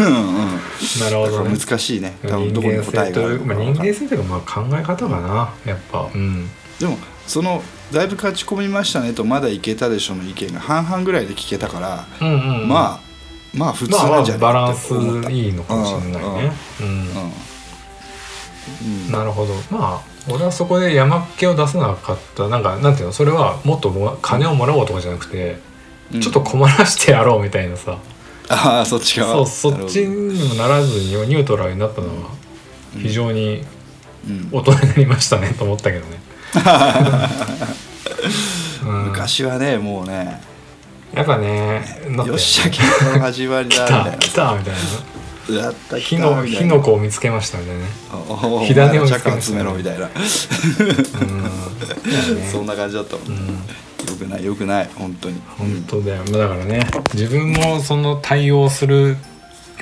[0.00, 0.60] うんうん
[1.00, 1.58] なるほどね。
[1.58, 2.16] 難しいね。
[2.22, 6.10] 多分人どこに間答えがあるのか人間性というかまあ考え方かなやっぱ。
[6.14, 6.48] うん。
[6.80, 6.96] でも
[7.26, 7.62] その
[7.94, 12.68] だいぶ勝ち込みましたねとまだいけたでしょの意見が半々ぐらいで聞けたから、うんうんうん。
[12.68, 13.04] まあ
[13.54, 14.92] まあ普通まあまあなんじゃないバランス
[15.30, 16.52] いいのかもしれないね。
[16.80, 17.08] うん
[19.12, 19.54] なるほど。
[19.70, 22.48] まあ俺はそこで山っ気を出さなかった。
[22.48, 23.12] なんかなんていうの？
[23.12, 25.58] それはもっとも金をもらおうとかじゃなくて、
[26.12, 26.20] うん。
[26.20, 27.98] ちょっと困らしてやろうみたいなさ、
[28.48, 29.46] ああそっち側。
[29.46, 32.30] そうそっちにもならずにニュートラルになったのは
[32.94, 33.62] 非常に
[34.26, 34.48] うん。
[34.50, 36.20] 大人になりましたねと思ったけどね、うん、
[39.06, 40.42] 昔はねもうね。
[41.12, 41.82] やっぱね
[42.26, 44.10] よっしゃ喧嘩の始まり来だみたいな。
[44.12, 44.80] た来たみたいな。
[45.50, 47.84] やった火の火の粉を見つけましたみたいな
[48.66, 50.06] 火種を見つけ着ましためろみたいな。
[50.06, 50.10] うん。
[52.50, 53.28] そんな感じだったもん。
[53.28, 53.34] よ
[54.18, 55.40] くないよくない本当に。
[55.58, 56.24] 本当だよ。
[56.24, 59.16] だからね自分もその対応する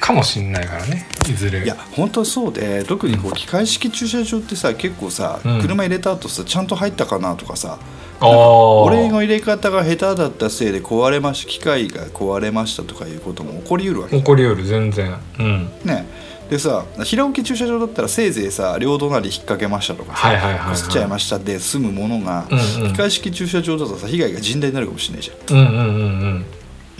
[0.02, 1.62] かもしんないからねいずれ。
[1.62, 5.62] いや本当そうで特にこう機械式駐車場ってさ結構さ、うん。
[5.62, 7.78] 車入れた後さちゃんと入ったかなとかさ
[8.20, 15.16] 俺の入れ方が下手だったせいで壊れました機械が壊れましたとかいうことも起こりうるわけ起こりうる全然。
[15.38, 15.70] うん。
[15.84, 16.06] ね。
[16.50, 22.92] でさ平置き駐車場だったらせいぜいさ両隣引っ掛けましたとかさはいはいはいっちゃいましたで済むものが、うんうん。
[22.92, 25.56] 機械式駐車場だとさ被害が甚大になるかもしれないじゃん。
[25.56, 26.44] うんうんうんうん。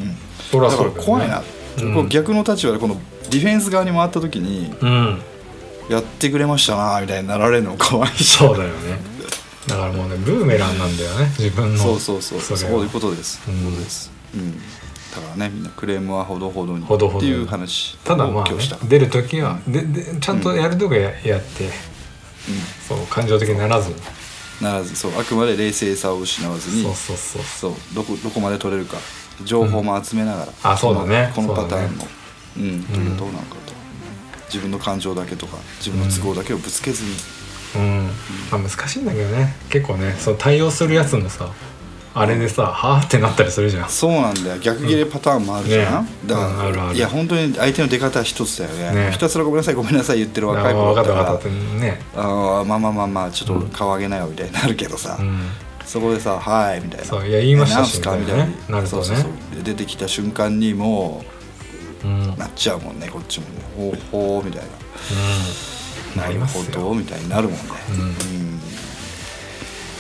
[0.01, 0.17] うん。
[0.51, 1.05] そらそうだよね。
[1.05, 1.62] 怖いな、うん
[1.95, 3.01] こう逆の立場でこの
[3.31, 5.23] ディフェンス側に回った時にうん。
[5.89, 8.99] やってくれましたなみたいになられるの怖いしそうだよね。
[9.69, 11.79] だからもうねブーメランなんだよね自分の。
[11.79, 12.57] そうそうそう。
[12.57, 13.63] そういうことです、うん。
[13.65, 14.65] そうです、うん、だか
[15.31, 17.33] らねみんなクレームはほどほどにほどほどに。
[17.33, 21.69] っていう話ただまあ、ねを今日した、出る時はででちゃんとやるとこや,、やって
[22.89, 23.93] そう感情的にならず。
[24.61, 25.13] ならずそう。
[25.21, 26.85] あくまで冷静さを失わずに。
[26.85, 27.43] そうそうそう。
[27.43, 27.73] そう。
[27.95, 28.97] どこどこまで取れるか
[29.45, 31.33] 情報も集めながら、あそうだね。
[31.35, 32.05] このパターンの
[32.57, 33.73] うんどうなのかと、
[34.47, 37.11] 自分の感情だけとか自分の都合だけをぶつけずに、
[37.77, 38.11] うん、
[38.51, 39.55] まあ、難しいんだけどね。
[39.71, 41.51] 結構ねその対応するやつもさ
[42.15, 43.89] あれでさはあってなったりするじゃん。
[43.89, 44.59] そうなんだよ。
[44.61, 46.11] 逆切れパターンもあるじゃん、ね。
[46.27, 46.97] だから、うんあるある。
[46.97, 49.07] いや本当に相手の出方は一つだよね。
[49.07, 49.13] ね。
[49.13, 51.41] ひたすらごめんなさいごめんなさい言ってる若いあ子だか
[52.17, 55.41] ああまあまあまあまあちょっと顔上げなよみたいになるけどさ、うん
[55.87, 57.05] そこでさ「はい」みたいな。
[57.07, 58.17] そういや言いましたしえなんすか？
[58.17, 59.05] みたいなねななるとね。
[59.07, 59.57] そうそうそう。
[59.57, 61.25] で出てきた瞬間にも
[62.05, 62.35] うん、うん。
[62.35, 63.47] うなっちゃうもんねこっちも。
[63.47, 64.63] ねほうほうみたい
[66.17, 66.23] な。
[66.25, 66.65] なりますよ。
[66.73, 67.61] るほどみたいになるもんね。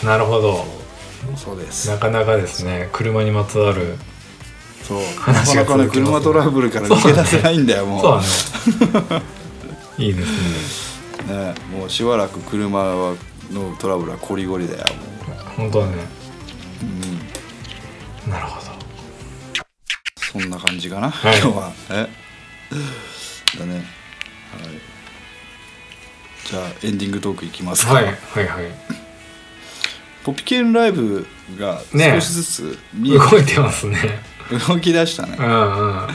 [0.03, 0.09] うん。
[0.09, 0.64] なるほど。
[1.28, 1.89] うんそうです。
[1.89, 2.89] なかなかですね。
[2.93, 3.97] 車にまつわる
[4.83, 4.99] そう。
[4.99, 8.03] な話がかなかね車トラブルから抜け出せないんだよもう。
[8.03, 9.22] そうだね。
[9.99, 10.35] いいですね。
[11.30, 13.14] ねもうしばらく車は
[13.53, 14.84] のトラブルはこりごりだよ
[15.26, 15.94] も本当はね。
[16.82, 18.72] う、うん、なるほど。
[20.16, 21.38] そんな感じかな、はい。
[21.40, 21.72] 今日は。
[21.90, 22.09] え？
[23.59, 23.74] だね。
[23.74, 23.84] はい。
[26.48, 28.14] じゃあエンディングトークいきますか、はいはい
[28.48, 28.64] はい。
[30.24, 31.26] ポピケンライブ
[31.59, 33.98] がね少しずつ見え動いてますね。
[34.68, 35.36] 動き出したね。
[35.38, 36.09] うんうん。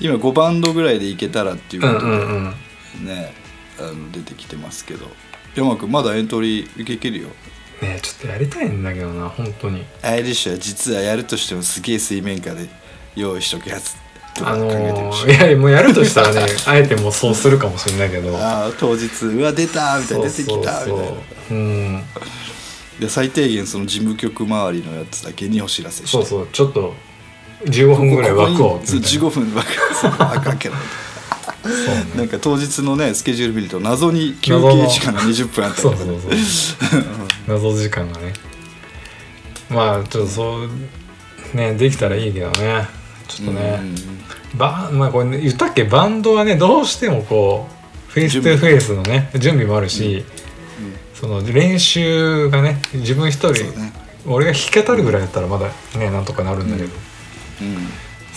[0.00, 2.54] 今5バンドぐらいでいけたらっていううんことで、うん
[2.98, 3.06] うん。
[3.06, 3.34] ね
[3.78, 5.06] あの出てきてますけど
[5.54, 7.28] 山君まだエントリー受けけるよ。
[7.80, 9.84] ねちょっとやりたいんだけどな本当に。
[10.02, 12.68] アイリッシュは実はやるとしてもすげえ水面下で
[13.16, 13.96] 用意しとくやつ
[14.34, 18.36] とかあ考えてるのし、ー、いやもうやるとしたらね あえてもうそうするかもしれないけど。
[18.38, 20.86] ああ当日うわ出たみたいな出てきたみたいな。
[20.86, 22.02] そうん
[23.00, 26.24] で最低限その事務局周りのやつだけにお知らせしてそう。
[26.24, 26.94] そうちょっと
[27.64, 31.01] 15分ぐらい枠をここにそう15分枠そう枠開けろそうね
[32.16, 35.96] なんか当日のねスケジュール見ると謎に休憩時間が20分あったりとか。
[35.96, 37.04] そうそうそう。
[37.48, 38.32] 謎時間がね。
[39.70, 42.86] まあちょっとそうねできたらいいけどね。
[43.28, 43.80] ちょっとね、
[44.56, 45.84] バまあこれ、ね、言ったっけ？
[45.84, 47.68] バンドはねどうしてもこ
[48.08, 50.24] うフェイストゥフェイスのね準備もあるし、
[51.14, 53.92] その練習がね自分一人、ね。
[54.26, 55.68] 俺が弾けたるぐらいだったらまだ
[55.98, 56.90] ねなんとかなるんだけど、
[57.62, 57.88] うん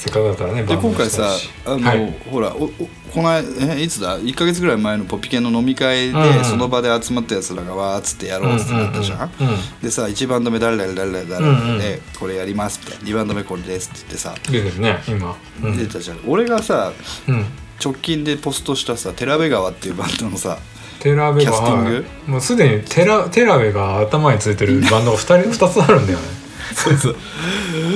[0.05, 1.27] せっかくだったらねで今回さ
[1.65, 2.11] あの、はい。
[2.29, 2.69] ほらおお
[3.11, 6.37] この間えいつだ？1か月ぐらい前のポピケンの飲み会で、うん。
[6.37, 15.35] うんその場で集まったやつらがわーっつってやろうっつってなったじゃん,、うんうんうんでさ1バンド目誰々誰々誰々で、これやりますみたいな2バンド目これですって言ってさ、出てるね今。
[15.63, 16.19] うん、出たじゃん。
[16.27, 16.93] 俺がさ
[17.27, 17.45] うん、
[17.83, 20.59] 直近でポストしたさテラベ川っていうバンドのさ
[20.99, 21.93] テラベがキャスティング？
[21.95, 27.15] はいもうすでにテラテラベが頭についてるバンドが 2, 人二つあるんだよねそうそう。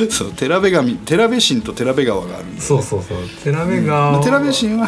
[0.09, 3.17] そうテラベガミテラベシンとテラベ川があるんだよそうそうそう。
[3.43, 4.87] テラベが、まあテラベシンは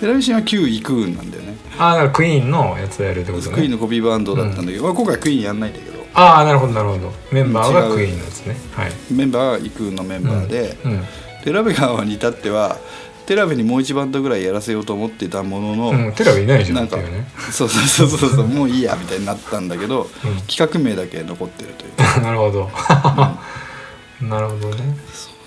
[0.00, 1.56] テラベシンは旧イクーンなんだよね。
[1.78, 3.54] あだからクイーンのやつをやるってことね。
[3.54, 5.92] クイーンのコピーバンドだったんだけど、まあ今回クイーンやんないんだけど。
[6.14, 7.12] ああなるほどなるほど。
[7.30, 8.56] メンバーがクイーンのやつね。
[8.74, 8.92] はい。
[9.10, 11.04] メンバーはイクーンのメンバーで、うん
[11.42, 12.78] テラベ川に至っては
[13.26, 20.36] テラベにもう一バンドぐらいやらせようと思ってたものの、うん、テラベいないじゃなんんかねそうそうそうそうそうもういいやみたいになったんだけど、うん。
[20.48, 21.92] 企画名だけ残ってるという。
[21.92, 22.70] か なるほど。
[24.26, 24.96] なるほどね。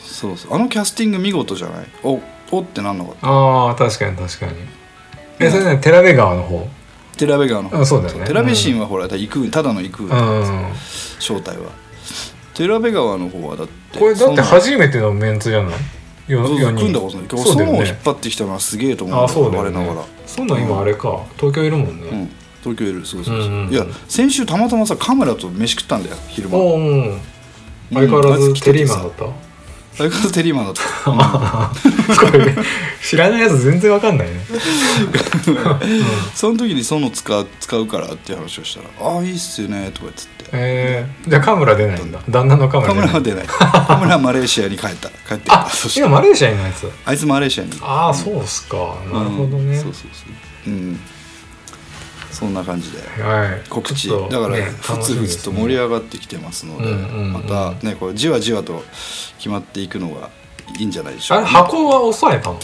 [0.01, 1.85] そうそうあのキャスティング見事じゃない？
[2.03, 2.21] お
[2.51, 3.27] おってなんなかった？
[3.27, 4.53] ああ確かに確かに。
[5.39, 6.67] えそれねテラベ川の方？
[7.17, 7.79] テラベ川の方。
[7.81, 8.25] あそうだよね。
[8.25, 10.71] テラベシンはほらイクーンただのイクーンうだからさん。
[11.19, 11.63] 正体は。
[12.53, 15.73] テラベ川の方はだってこれだって初めてのメンツじゃない？
[16.27, 17.27] よそう組んだことない。
[17.27, 17.77] けどそうだよね。
[17.77, 21.23] ソンを引っ張ってきたのはすげえと思うあそうだながらそんなん今あれか。
[21.37, 22.01] 東京いるもんうん。
[22.01, 22.29] ね
[22.63, 23.73] 東京いるそうそうそう、うんうんうん。
[23.73, 26.57] いや先週たまたまさカメラと飯食ったんだよ昼間。
[26.57, 27.19] おおー
[27.93, 29.44] 相変わらずテリーマンだった？
[29.97, 31.11] 相変わらずテリーマンだった、
[32.31, 32.55] これ
[33.01, 34.45] 知らないやつ全然わかんないね。
[36.33, 42.19] その時にその使う使うからっていう話をしたら「ああいいっすよね」とかっつってえー、じゃあカムラ出ないんだ。
[42.29, 43.45] 旦那のカムラカメラは出ない。
[43.47, 45.09] カメラはマレーシアに帰った。
[45.09, 46.89] 帰ってあ今マレーシアにのやつ。
[47.05, 47.71] あいつマレーシアに。
[47.81, 48.77] ああそうっすか。
[49.11, 49.83] なるほどね、うん。
[49.83, 50.25] そうそうそ
[50.67, 50.69] う。
[50.71, 50.99] うん
[52.35, 52.99] そんな感じで。
[53.21, 53.69] はい。
[53.69, 54.09] 告知。
[54.09, 54.63] だからね。
[54.63, 58.83] ふつふつと盛り上がってきてますので、うんうんうんまたねこれじわじわと
[59.37, 60.29] 決まっていくのが
[60.77, 61.39] いいんじゃないでしょう。
[61.39, 62.59] か、箱は抑えたの？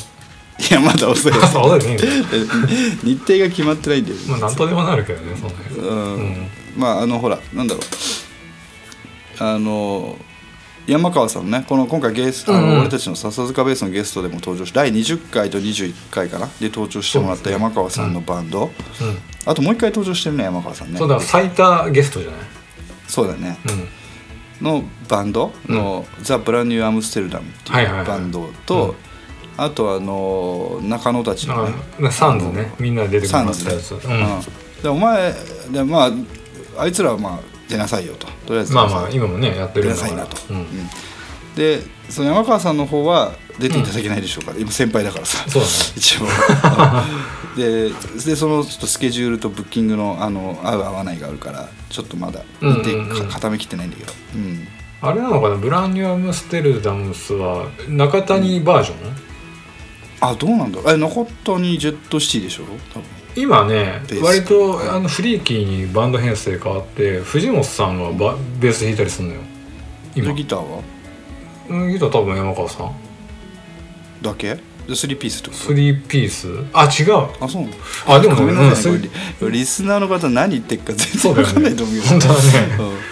[0.60, 1.32] いやまだ遅い。
[1.34, 1.56] です
[3.04, 6.48] 日程が決まってないんだよ、まあなんとでもなるけどねそんなうんうん。
[6.76, 7.84] まああのほらなんだろう。
[9.44, 10.18] あの
[10.88, 12.80] 山川さんねこの今回ゲスト、うんうん。
[12.82, 16.48] 俺たちの笹塚ベースのゲストでも登場し第20回と21回かな？
[16.60, 18.72] で登場してもらった山川さんのバンド、うん。
[19.46, 20.98] あともう一回登場してるね山川さんね。
[20.98, 22.40] そうだ最多ゲストじゃない？
[23.08, 23.58] そうだね。
[24.62, 24.66] うん。
[24.66, 28.96] のバンドの、ザ・ブランニュー・アムステルダムってはいうバンドと、うん。
[29.58, 31.74] あとあの中野たちのね。
[32.04, 32.72] あサンズね。
[32.80, 33.80] みんなで出てくサンズううん。
[33.80, 34.42] ん、
[34.84, 35.34] でお前
[35.72, 36.12] でまあ
[36.78, 37.40] あいつらはまあ
[37.72, 38.28] 出なさいよと。
[38.46, 38.74] とりあえず。
[38.74, 40.14] まあまあ今もねやって出るだから。
[40.14, 40.58] なんさいなと、うん。
[40.58, 40.90] うん。
[41.56, 45.44] でその山川さんの方は出ていただけないでしょうから、今先輩だからさ。
[45.50, 45.64] そう
[45.96, 46.26] 一応。
[47.56, 47.90] で
[48.26, 53.28] でそのちょっとスケジュールとブッキングのあの合う合わないがあるからちょっとまだうん日うんうん。
[53.28, 54.68] 固めきってないんだけど、うん。
[55.02, 55.56] あれなのかな？
[55.56, 58.98] ブランニューアムステルダムスは中谷バージョン、
[60.22, 62.64] あどうなんだえ残ったにジェットシティでしょ？
[62.94, 63.04] 多分
[63.36, 69.42] 今ね割とあのフリーキーにバンド編成変わって藤本さんがバベース弾いたりするのよ。
[70.16, 70.28] 今。
[70.28, 70.82] でギターは？
[71.70, 72.92] うんギター多分山川さん。
[74.22, 75.62] だけ？3ピースってこと？
[75.62, 76.48] スリーピース？
[76.74, 77.30] あ違う。
[77.40, 77.74] あそうなの？
[78.08, 79.08] あでもごめんなさい、うんこ
[79.46, 82.40] れリリスナーの方何言ってるか全然わかんないねと思うけど本当だね。
[82.80, 83.12] うん。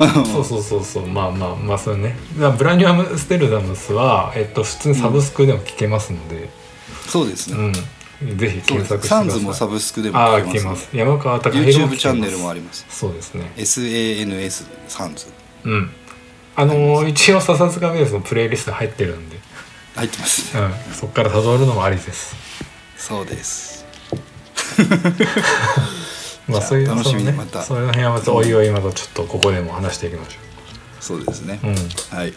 [0.24, 1.06] そうそうそうそう。
[1.06, 2.16] まあまあまあそれね。
[2.58, 6.48] ブラニュアムステルダムスは、えっと、普通にサブスクでも聞けますので、
[7.06, 7.72] そうですね、うん
[8.20, 10.88] ぜひ検索してサンズもサブスクでも聞けます。
[10.90, 10.96] す。
[10.96, 12.84] 山川隆 YouTube チャンネルもあります。
[12.90, 13.52] そうですね。
[13.56, 15.26] SANS サンズ。
[15.64, 15.90] うん。
[16.56, 19.38] あのー一応笹塚ベースのプレイリスト入ってるんで、
[19.94, 20.58] 入ってます。
[20.58, 22.36] うん、そこから辿るのもありです。
[22.98, 23.86] そうです。
[26.46, 27.62] まあそういう楽しみにまた。
[27.62, 30.36] その辺はまたおいおいまたちょっとここでも話していきまし
[31.00, 31.76] そうですね、ょう、うん、
[32.18, 32.34] はい。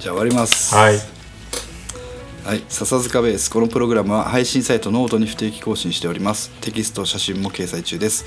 [0.00, 0.74] じゃあ終わります。
[0.74, 1.21] はい
[2.44, 6.50] はい、笹塚ベースこのプログラムは配信サイトノートに不定期更新しております。
[6.60, 8.24] テキスト写真も掲載中です。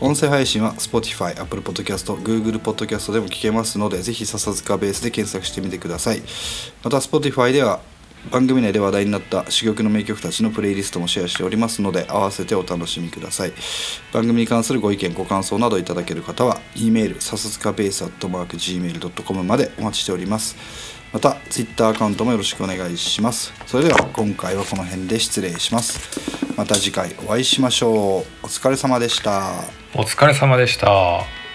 [0.00, 6.22] 音声配信は Spotify、Apple Podcast、Google Podcast でも聞けますのでぜひ笹塚ベースで検索してみてください。
[6.84, 7.80] また Spotify では
[8.30, 13.52] 番組内で話題になった珠玉の名曲たちのプレイリストもシェアしておりますので合わせてお楽しみください。
[14.12, 20.95] 番組に関するご意見ご感想などいただける方は e メール笹塚ベース .gmail.com までお待ちしております。
[21.16, 23.50] また Twitter アカウントもよろしくお願いします。
[23.64, 25.98] それでは今回はこの辺で失礼します。
[26.58, 27.94] また次回お会いしましょう。
[27.94, 29.62] お疲れ様でした。
[29.94, 31.45] お疲れ様でした。